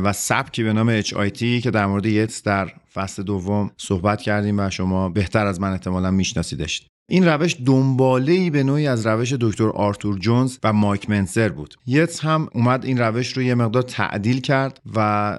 و 0.04 0.12
سبکی 0.12 0.62
به 0.62 0.72
نام 0.72 1.00
HIT 1.00 1.38
که 1.62 1.70
در 1.72 1.87
مورد 1.87 2.06
یتس 2.06 2.42
در 2.42 2.72
فصل 2.94 3.22
دوم 3.22 3.70
صحبت 3.76 4.22
کردیم 4.22 4.58
و 4.58 4.70
شما 4.70 5.08
بهتر 5.08 5.46
از 5.46 5.60
من 5.60 5.72
احتمالا 5.72 6.10
میشناسیدش 6.10 6.87
این 7.09 7.25
روش 7.29 7.57
دنباله 7.67 8.51
به 8.51 8.62
نوعی 8.62 8.87
از 8.87 9.07
روش 9.07 9.33
دکتر 9.33 9.69
آرتور 9.69 10.19
جونز 10.19 10.59
و 10.64 10.73
مایک 10.73 11.11
منسر 11.11 11.49
بود. 11.49 11.75
یتس 11.87 12.21
هم 12.21 12.49
اومد 12.55 12.85
این 12.85 12.99
روش 12.99 13.33
رو 13.33 13.43
یه 13.43 13.55
مقدار 13.55 13.83
تعدیل 13.83 14.40
کرد 14.40 14.81
و 14.95 15.38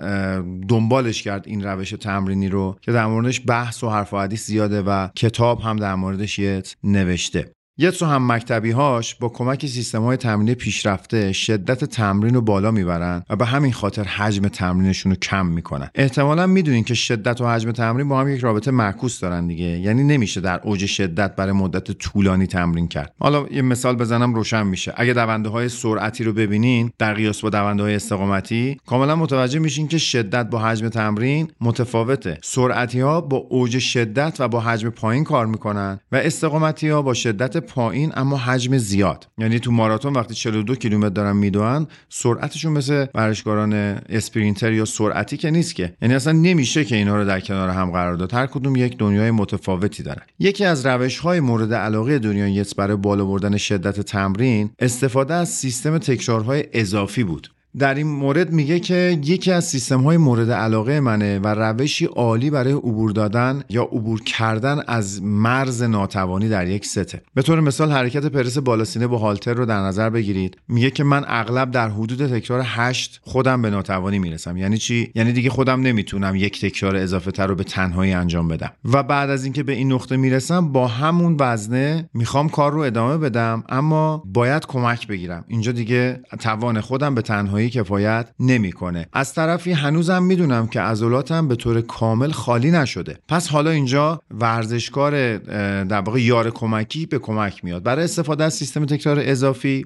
دنبالش 0.67 1.23
کرد 1.23 1.43
این 1.47 1.63
روش 1.63 1.89
تمرینی 1.89 2.49
رو 2.49 2.77
که 2.81 2.91
در 2.91 3.05
موردش 3.05 3.41
بحث 3.47 3.83
و 3.83 3.89
حرف 3.89 4.13
و 4.13 4.27
زیاده 4.35 4.81
و 4.81 5.07
کتاب 5.15 5.61
هم 5.61 5.77
در 5.77 5.95
موردش 5.95 6.39
یتس 6.39 6.75
نوشته. 6.83 7.54
یتسو 7.77 8.05
هم 8.05 8.31
مکتبی 8.31 8.71
هاش 8.71 9.15
با 9.15 9.29
کمک 9.29 9.65
سیستم 9.65 10.03
های 10.03 10.17
تمرین 10.17 10.53
پیشرفته 10.53 11.31
شدت 11.31 11.85
تمرین 11.85 12.33
رو 12.33 12.41
بالا 12.41 12.71
می‌برن 12.71 13.23
و 13.29 13.35
به 13.35 13.45
همین 13.45 13.73
خاطر 13.73 14.03
حجم 14.03 14.47
تمرینشون 14.47 15.11
رو 15.11 15.17
کم 15.17 15.45
می‌کنن. 15.45 15.89
احتمالا 15.95 16.47
می‌دونین 16.47 16.83
که 16.83 16.93
شدت 16.93 17.41
و 17.41 17.47
حجم 17.47 17.71
تمرین 17.71 18.07
با 18.07 18.19
هم 18.19 18.29
یک 18.29 18.39
رابطه 18.39 18.71
معکوس 18.71 19.19
دارن 19.19 19.47
دیگه. 19.47 19.65
یعنی 19.65 20.03
نمیشه 20.03 20.41
در 20.41 20.59
اوج 20.63 20.85
شدت 20.85 21.35
برای 21.35 21.51
مدت 21.51 21.91
طولانی 21.91 22.47
تمرین 22.47 22.87
کرد. 22.87 23.13
حالا 23.19 23.45
یه 23.51 23.61
مثال 23.61 23.95
بزنم 23.95 24.33
روشن 24.33 24.67
میشه. 24.67 24.93
اگه 24.95 25.13
دونده 25.13 25.49
های 25.49 25.69
سرعتی 25.69 26.23
رو 26.23 26.33
ببینین 26.33 26.91
در 26.97 27.13
قیاس 27.13 27.41
با 27.41 27.49
دونده 27.49 27.83
های 27.83 27.95
استقامتی 27.95 28.77
کاملا 28.85 29.15
متوجه 29.15 29.59
میشین 29.59 29.87
که 29.87 29.97
شدت 29.97 30.49
با 30.49 30.59
حجم 30.59 30.89
تمرین 30.89 31.47
متفاوته. 31.61 32.39
سرعتی 32.43 32.99
ها 32.99 33.21
با 33.21 33.37
اوج 33.37 33.79
شدت 33.79 34.35
و 34.39 34.47
با 34.47 34.59
حجم 34.59 34.89
پایین 34.89 35.23
کار 35.23 35.45
می‌کنن 35.45 35.99
و 36.11 36.15
استقامتی 36.15 36.89
ها 36.89 37.01
با 37.01 37.13
شدت 37.13 37.64
پایین 37.65 38.11
اما 38.15 38.37
حجم 38.37 38.77
زیاد. 38.77 39.27
یعنی 39.37 39.59
تو 39.59 39.71
ماراتون 39.71 40.13
وقتی 40.13 40.33
42 40.33 40.75
کیلومتر 40.75 41.09
دارن 41.09 41.35
میدوئن 41.37 41.87
سرعتشون 42.09 42.73
مثل 42.73 43.05
ورزشکاران 43.13 43.73
اسپرینتر 44.09 44.73
یا 44.73 44.85
سرعتی 44.85 45.37
که 45.37 45.51
نیست 45.51 45.75
که. 45.75 45.95
یعنی 46.01 46.13
اصلا 46.15 46.33
نمیشه 46.33 46.85
که 46.85 46.95
اینا 46.95 47.15
رو 47.15 47.25
در 47.25 47.39
کنار 47.39 47.69
هم 47.69 47.91
قرار 47.91 48.15
داد. 48.15 48.33
هر 48.33 48.45
کدوم 48.45 48.75
یک 48.75 48.97
دنیای 48.97 49.31
متفاوتی 49.31 50.03
دارن. 50.03 50.23
یکی 50.39 50.65
از 50.65 50.85
روش 50.85 51.19
های 51.19 51.39
مورد 51.39 51.73
علاقه 51.73 52.19
دنیای 52.19 52.51
یتس 52.51 52.75
برای 52.75 52.97
بالا 52.97 53.25
بردن 53.25 53.57
شدت 53.57 54.01
تمرین 54.01 54.69
استفاده 54.79 55.33
از 55.33 55.49
سیستم 55.49 55.97
تکرارهای 55.97 56.63
اضافی 56.73 57.23
بود. 57.23 57.54
در 57.79 57.93
این 57.95 58.07
مورد 58.07 58.51
میگه 58.51 58.79
که 58.79 59.19
یکی 59.23 59.51
از 59.51 59.65
سیستم 59.65 60.01
های 60.01 60.17
مورد 60.17 60.51
علاقه 60.51 60.99
منه 60.99 61.39
و 61.39 61.47
روشی 61.47 62.05
عالی 62.05 62.49
برای 62.49 62.73
عبور 62.73 63.11
دادن 63.11 63.63
یا 63.69 63.83
عبور 63.83 64.23
کردن 64.23 64.81
از 64.87 65.23
مرز 65.23 65.83
ناتوانی 65.83 66.49
در 66.49 66.67
یک 66.67 66.85
سته. 66.85 67.21
به 67.33 67.41
طور 67.41 67.59
مثال 67.59 67.91
حرکت 67.91 68.25
پرس 68.25 68.57
بالاسینه 68.57 69.07
با 69.07 69.17
هالتر 69.17 69.53
رو 69.53 69.65
در 69.65 69.79
نظر 69.79 70.09
بگیرید. 70.09 70.57
میگه 70.67 70.91
که 70.91 71.03
من 71.03 71.25
اغلب 71.27 71.71
در 71.71 71.89
حدود 71.89 72.27
تکرار 72.27 72.61
8 72.65 73.21
خودم 73.23 73.61
به 73.61 73.69
ناتوانی 73.69 74.19
می‌رسم. 74.19 74.57
یعنی 74.57 74.77
چی؟ 74.77 75.11
یعنی 75.15 75.31
دیگه 75.31 75.49
خودم 75.49 75.81
نمی‌تونم 75.81 76.35
یک 76.35 76.61
تکرار 76.61 76.95
اضافه 76.95 77.31
تر 77.31 77.47
رو 77.47 77.55
به 77.55 77.63
تنهایی 77.63 78.13
انجام 78.13 78.47
بدم. 78.47 78.71
و 78.85 79.03
بعد 79.03 79.29
از 79.29 79.43
اینکه 79.43 79.63
به 79.63 79.73
این 79.73 79.93
نقطه 79.93 80.17
می‌رسم 80.17 80.71
با 80.71 80.87
همون 80.87 81.37
وزنه 81.39 82.09
می‌خوام 82.13 82.49
کار 82.49 82.71
رو 82.71 82.79
ادامه 82.79 83.17
بدم 83.17 83.63
اما 83.69 84.23
باید 84.25 84.65
کمک 84.65 85.07
بگیرم. 85.07 85.45
اینجا 85.47 85.71
دیگه 85.71 86.21
توان 86.39 86.81
خودم 86.81 87.15
به 87.15 87.21
تنهایی 87.21 87.64
کفایت 87.69 88.27
نمی‌کنه. 88.39 89.07
از 89.13 89.33
طرفی 89.33 89.71
هنوزم 89.71 90.23
می‌دونم 90.23 90.67
که 90.67 90.81
عضلاتم 90.81 91.47
به 91.47 91.55
طور 91.55 91.81
کامل 91.81 92.31
خالی 92.31 92.71
نشده. 92.71 93.17
پس 93.27 93.47
حالا 93.47 93.69
اینجا 93.69 94.21
ورزشکار 94.31 95.37
در 95.83 96.01
واقع 96.01 96.21
یار 96.21 96.49
کمکی 96.49 97.05
به 97.05 97.19
کمک 97.19 97.63
میاد. 97.63 97.83
برای 97.83 98.03
استفاده 98.03 98.43
از 98.43 98.53
سیستم 98.53 98.85
تکرار 98.85 99.17
اضافی 99.19 99.85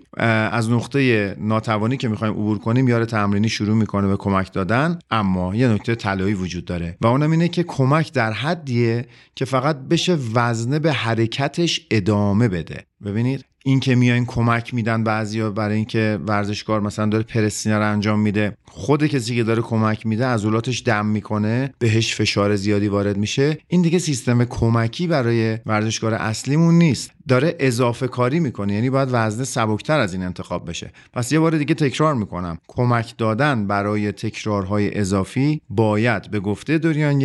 از 0.51 0.69
نقطه 0.69 1.35
ناتوانی 1.39 1.97
که 1.97 2.07
می‌خوایم 2.07 2.33
عبور 2.33 2.59
کنیم 2.59 2.87
یار 2.87 3.05
تمرینی 3.05 3.49
شروع 3.49 3.75
می‌کنه 3.75 4.07
به 4.07 4.17
کمک 4.17 4.53
دادن. 4.53 4.99
اما 5.11 5.55
یه 5.55 5.67
نکته 5.67 5.95
طلایی 5.95 6.33
وجود 6.33 6.65
داره 6.65 6.97
و 7.01 7.07
اونم 7.07 7.31
اینه 7.31 7.47
که 7.47 7.63
کمک 7.63 8.13
در 8.13 8.31
حدیه 8.31 9.05
که 9.35 9.45
فقط 9.45 9.77
بشه 9.89 10.17
وزنه 10.33 10.79
به 10.79 10.91
حرکتش 10.91 11.87
ادامه 11.91 12.47
بده. 12.47 12.83
ببینید 13.05 13.45
این 13.69 13.79
که 13.79 13.95
میاین 13.95 14.25
کمک 14.25 14.73
میدن 14.73 15.03
بعضیا 15.03 15.51
برای 15.51 15.75
اینکه 15.75 16.19
ورزشکار 16.27 16.81
مثلا 16.81 17.05
داره 17.05 17.23
پرسینه 17.23 17.77
رو 17.77 17.91
انجام 17.91 18.19
میده. 18.19 18.57
خود 18.65 19.05
کسی 19.05 19.35
که 19.35 19.43
داره 19.43 19.61
کمک 19.61 20.05
میده 20.05 20.25
عضلاتش 20.25 20.83
دم 20.85 21.05
می‌کنه 21.05 21.73
بهش 21.79 22.15
فشار 22.15 22.55
زیادی 22.55 22.87
وارد 22.87 23.17
میشه. 23.17 23.57
این 23.67 23.81
دیگه 23.81 23.99
سیستم 23.99 24.45
کمکی 24.45 25.07
برای 25.07 25.57
ورزشکار 25.65 26.13
اصلیمون 26.13 26.77
نیست. 26.77 27.11
داره 27.27 27.55
اضافه 27.59 28.07
کاری 28.07 28.39
می‌کنه 28.39 28.73
یعنی 28.73 28.89
باید 28.89 29.09
وزنه 29.11 29.45
سبکتر 29.45 29.99
از 29.99 30.13
این 30.13 30.23
انتخاب 30.23 30.69
بشه. 30.69 30.91
پس 31.13 31.31
یه 31.31 31.39
بار 31.39 31.57
دیگه 31.57 31.75
تکرار 31.75 32.15
می‌کنم. 32.15 32.57
کمک 32.67 33.17
دادن 33.17 33.67
برای 33.67 34.11
تکرارهای 34.11 34.99
اضافی 34.99 35.61
باید 35.69 36.31
به 36.31 36.39
گفته 36.39 36.77
دوریان 36.77 37.19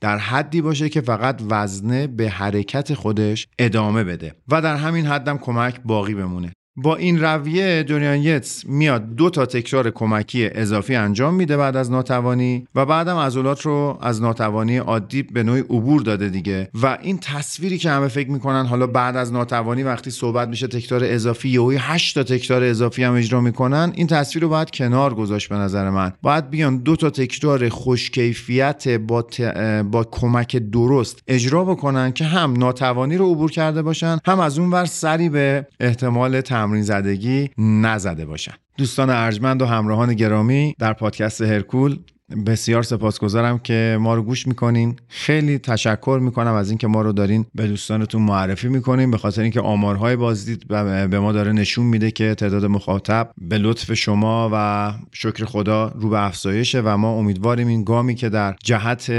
در 0.00 0.18
حدی 0.18 0.62
باشه 0.62 0.88
که 0.88 1.00
فقط 1.00 1.42
وزنه 1.50 2.06
به 2.06 2.30
حرکت 2.30 2.94
خودش 2.94 3.48
ادامه 3.58 4.04
بده 4.04 4.34
و 4.48 4.62
در 4.62 4.76
همین 4.76 5.06
حدم 5.06 5.38
کمک 5.38 5.80
باقی 5.84 6.14
بمونه. 6.14 6.52
با 6.76 6.96
این 6.96 7.20
رویه 7.20 7.82
دوریان 7.82 8.18
یتس 8.18 8.66
میاد 8.66 9.14
دو 9.14 9.30
تا 9.30 9.46
تکرار 9.46 9.90
کمکی 9.90 10.46
اضافی 10.54 10.94
انجام 10.94 11.34
میده 11.34 11.56
بعد 11.56 11.76
از 11.76 11.90
ناتوانی 11.90 12.66
و 12.74 12.86
بعدم 12.86 13.16
عضلات 13.16 13.62
رو 13.62 13.98
از 14.00 14.22
ناتوانی 14.22 14.76
عادی 14.76 15.22
به 15.22 15.42
نوعی 15.42 15.60
عبور 15.60 16.02
داده 16.02 16.28
دیگه. 16.28 16.68
و 16.82 16.98
این 17.02 17.18
تصویری 17.18 17.78
که 17.78 17.90
همه 17.90 18.08
فکر 18.08 18.30
می‌کنن 18.30 18.66
حالا 18.66 18.86
بعد 18.86 19.16
از 19.16 19.32
ناتوانی 19.32 19.82
وقتی 19.82 20.10
صحبت 20.10 20.48
میشه 20.48 20.66
تکرار 20.66 21.00
اضافی 21.04 21.48
یهوی 21.48 21.76
8 21.80 22.14
تا 22.14 22.22
تکرار 22.22 22.64
اضافی 22.64 23.04
هم 23.04 23.14
اجرا 23.14 23.40
می‌کنن 23.40 23.92
این 23.94 24.06
تصویر 24.06 24.42
رو 24.42 24.48
باید 24.48 24.70
کنار 24.70 25.14
گذاشت 25.14 25.48
به 25.48 25.56
نظر 25.56 25.90
من. 25.90 26.12
باید 26.22 26.50
بیان 26.50 26.76
دو 26.76 26.96
تا 26.96 27.10
تکرار 27.10 27.68
خوشکیفیت 27.68 28.88
با, 28.88 29.22
ت... 29.22 29.40
با 29.82 30.04
کمک 30.04 30.56
درست 30.56 31.22
اجرا 31.28 31.64
بکنن 31.64 32.12
که 32.12 32.24
هم 32.24 32.52
ناتوانی 32.52 33.16
رو 33.16 33.32
عبور 33.32 33.50
کرده 33.50 33.82
باشن 33.82 34.18
هم 34.26 34.40
از 34.40 34.58
اون 34.58 34.70
ور 34.70 34.84
سری 34.84 35.28
به 35.28 35.66
احتمال 35.80 36.40
تمرین 36.64 36.82
زدگی 36.82 37.50
نزده 37.58 38.26
باشن. 38.26 38.52
دوستان 38.76 39.10
ارجمند 39.10 39.62
و 39.62 39.66
همراهان 39.66 40.14
گرامی 40.14 40.74
در 40.78 40.92
پادکست 40.92 41.42
هرکول 41.42 41.98
بسیار 42.46 42.82
سپاسگزارم 42.82 43.58
که 43.58 43.96
ما 44.00 44.14
رو 44.14 44.22
گوش 44.22 44.46
می‌کنین. 44.46 44.96
خیلی 45.08 45.58
تشکر 45.58 46.18
می‌کنم 46.22 46.52
از 46.54 46.70
اینکه 46.70 46.86
ما 46.86 47.02
رو 47.02 47.12
دارین 47.12 47.46
به 47.54 47.66
دوستانتون 47.66 48.22
معرفی 48.22 48.68
می‌کنین 48.68 49.10
به 49.10 49.18
خاطر 49.18 49.42
اینکه 49.42 49.60
آمارهای 49.60 50.16
بازدید 50.16 50.68
به 51.10 51.20
ما 51.20 51.32
داره 51.32 51.52
نشون 51.52 51.86
میده 51.86 52.10
که 52.10 52.34
تعداد 52.34 52.64
مخاطب 52.64 53.30
به 53.38 53.58
لطف 53.58 53.94
شما 53.94 54.50
و 54.52 54.92
شکر 55.12 55.44
خدا 55.44 55.92
رو 55.96 56.08
به 56.08 56.24
افزایشه 56.24 56.80
و 56.84 56.96
ما 56.96 57.12
امیدواریم 57.12 57.68
این 57.68 57.84
گامی 57.84 58.14
که 58.14 58.28
در 58.28 58.56
جهت 58.62 59.10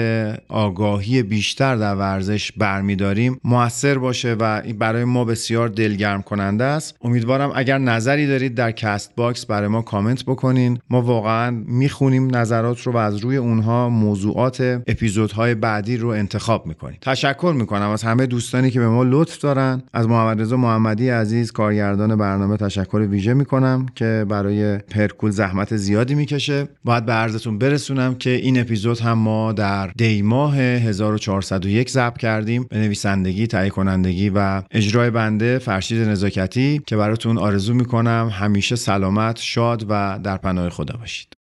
آگاهی 0.48 1.24
بیشتر 1.24 1.76
در 1.76 1.96
ورزش 1.96 2.52
برمیداریم 2.52 3.39
موثر 3.44 3.98
باشه 3.98 4.34
و 4.34 4.62
برای 4.62 5.04
ما 5.04 5.26
بسیار 5.26 5.68
دلگرم 5.68 6.22
کننده 6.22 6.63
است. 6.63 6.96
امیدوارم 7.02 7.52
اگر 7.56 7.78
نظری 7.78 8.28
دارید 8.28 8.56
در 8.56 8.72
Castbox 8.71 9.45
برای 9.46 9.68
ما 9.68 9.82
کامنت 9.82 10.26
بکنین. 10.26 10.80
ما 10.89 11.02
واقعا 11.02 11.63
می‌خونیم 11.68 12.36
نظرات 12.36 12.82
رو 12.82 12.96
و 12.96 12.98
از 13.06 13.18
روی 13.18 13.38
اونها 13.38 13.89
موضوعات 13.89 14.62
اپیزودهای 14.62 15.56
بعدی 15.56 15.98
رو 15.98 16.08
انتخاب 16.08 16.65
می‌کنیم. 16.65 16.98
تشکر 17.02 17.54
می‌کنم 17.58 17.89
از 17.89 18.04
همه 18.04 18.26
دوستانی 18.26 18.72
که 18.72 18.80
به 18.80 18.88
ما 18.88 19.04
لطف 19.04 19.39
دارن. 19.39 19.84
از 19.94 20.08
محمد 20.08 20.41
رضا 20.41 20.58
محمدی 20.58 21.10
عزیز 21.10 21.52
کارگردان 21.52 22.15
برنامه 22.15 22.58
تشکر 22.58 22.98
ویژه 22.98 23.34
می‌کنم 23.34 23.86
که 23.96 24.26
برای 24.30 24.78
پرکول 24.78 25.32
زحمت 25.32 25.76
زیادی 25.76 26.15
می‌کشه. 26.15 26.68
باید 26.84 27.06
به 27.06 27.12
عرضتون 27.12 27.58
برسونم 27.58 28.15
که 28.15 28.30
این 28.30 28.60
اپیزود 28.60 29.00
هم 29.00 29.18
ما 29.18 29.52
در 29.52 29.88
دی 29.88 30.22
ماه 30.22 30.58
1401 30.58 31.89
ضبط 31.89 32.18
کردیم. 32.18 32.63
به 32.70 32.78
نویسندگی 32.78 33.48
تهیه 33.48 33.70
کنندگی 33.70 34.32
و 34.36 34.62
اجرای 34.72 35.10
بنده 35.10 35.60
فرشید 35.60 36.10
نزاکتی 36.10 36.82
که 36.88 36.98
براتون 36.98 37.38
آرزو 37.38 37.74
می‌کنم 37.74 38.30
همیشه 38.34 38.76
سلامت 38.76 39.39
شاد 39.39 39.86
و 39.89 40.20
در 40.24 40.38
پناه 40.38 40.70
خدا 40.70 40.98
باشید. 41.00 41.35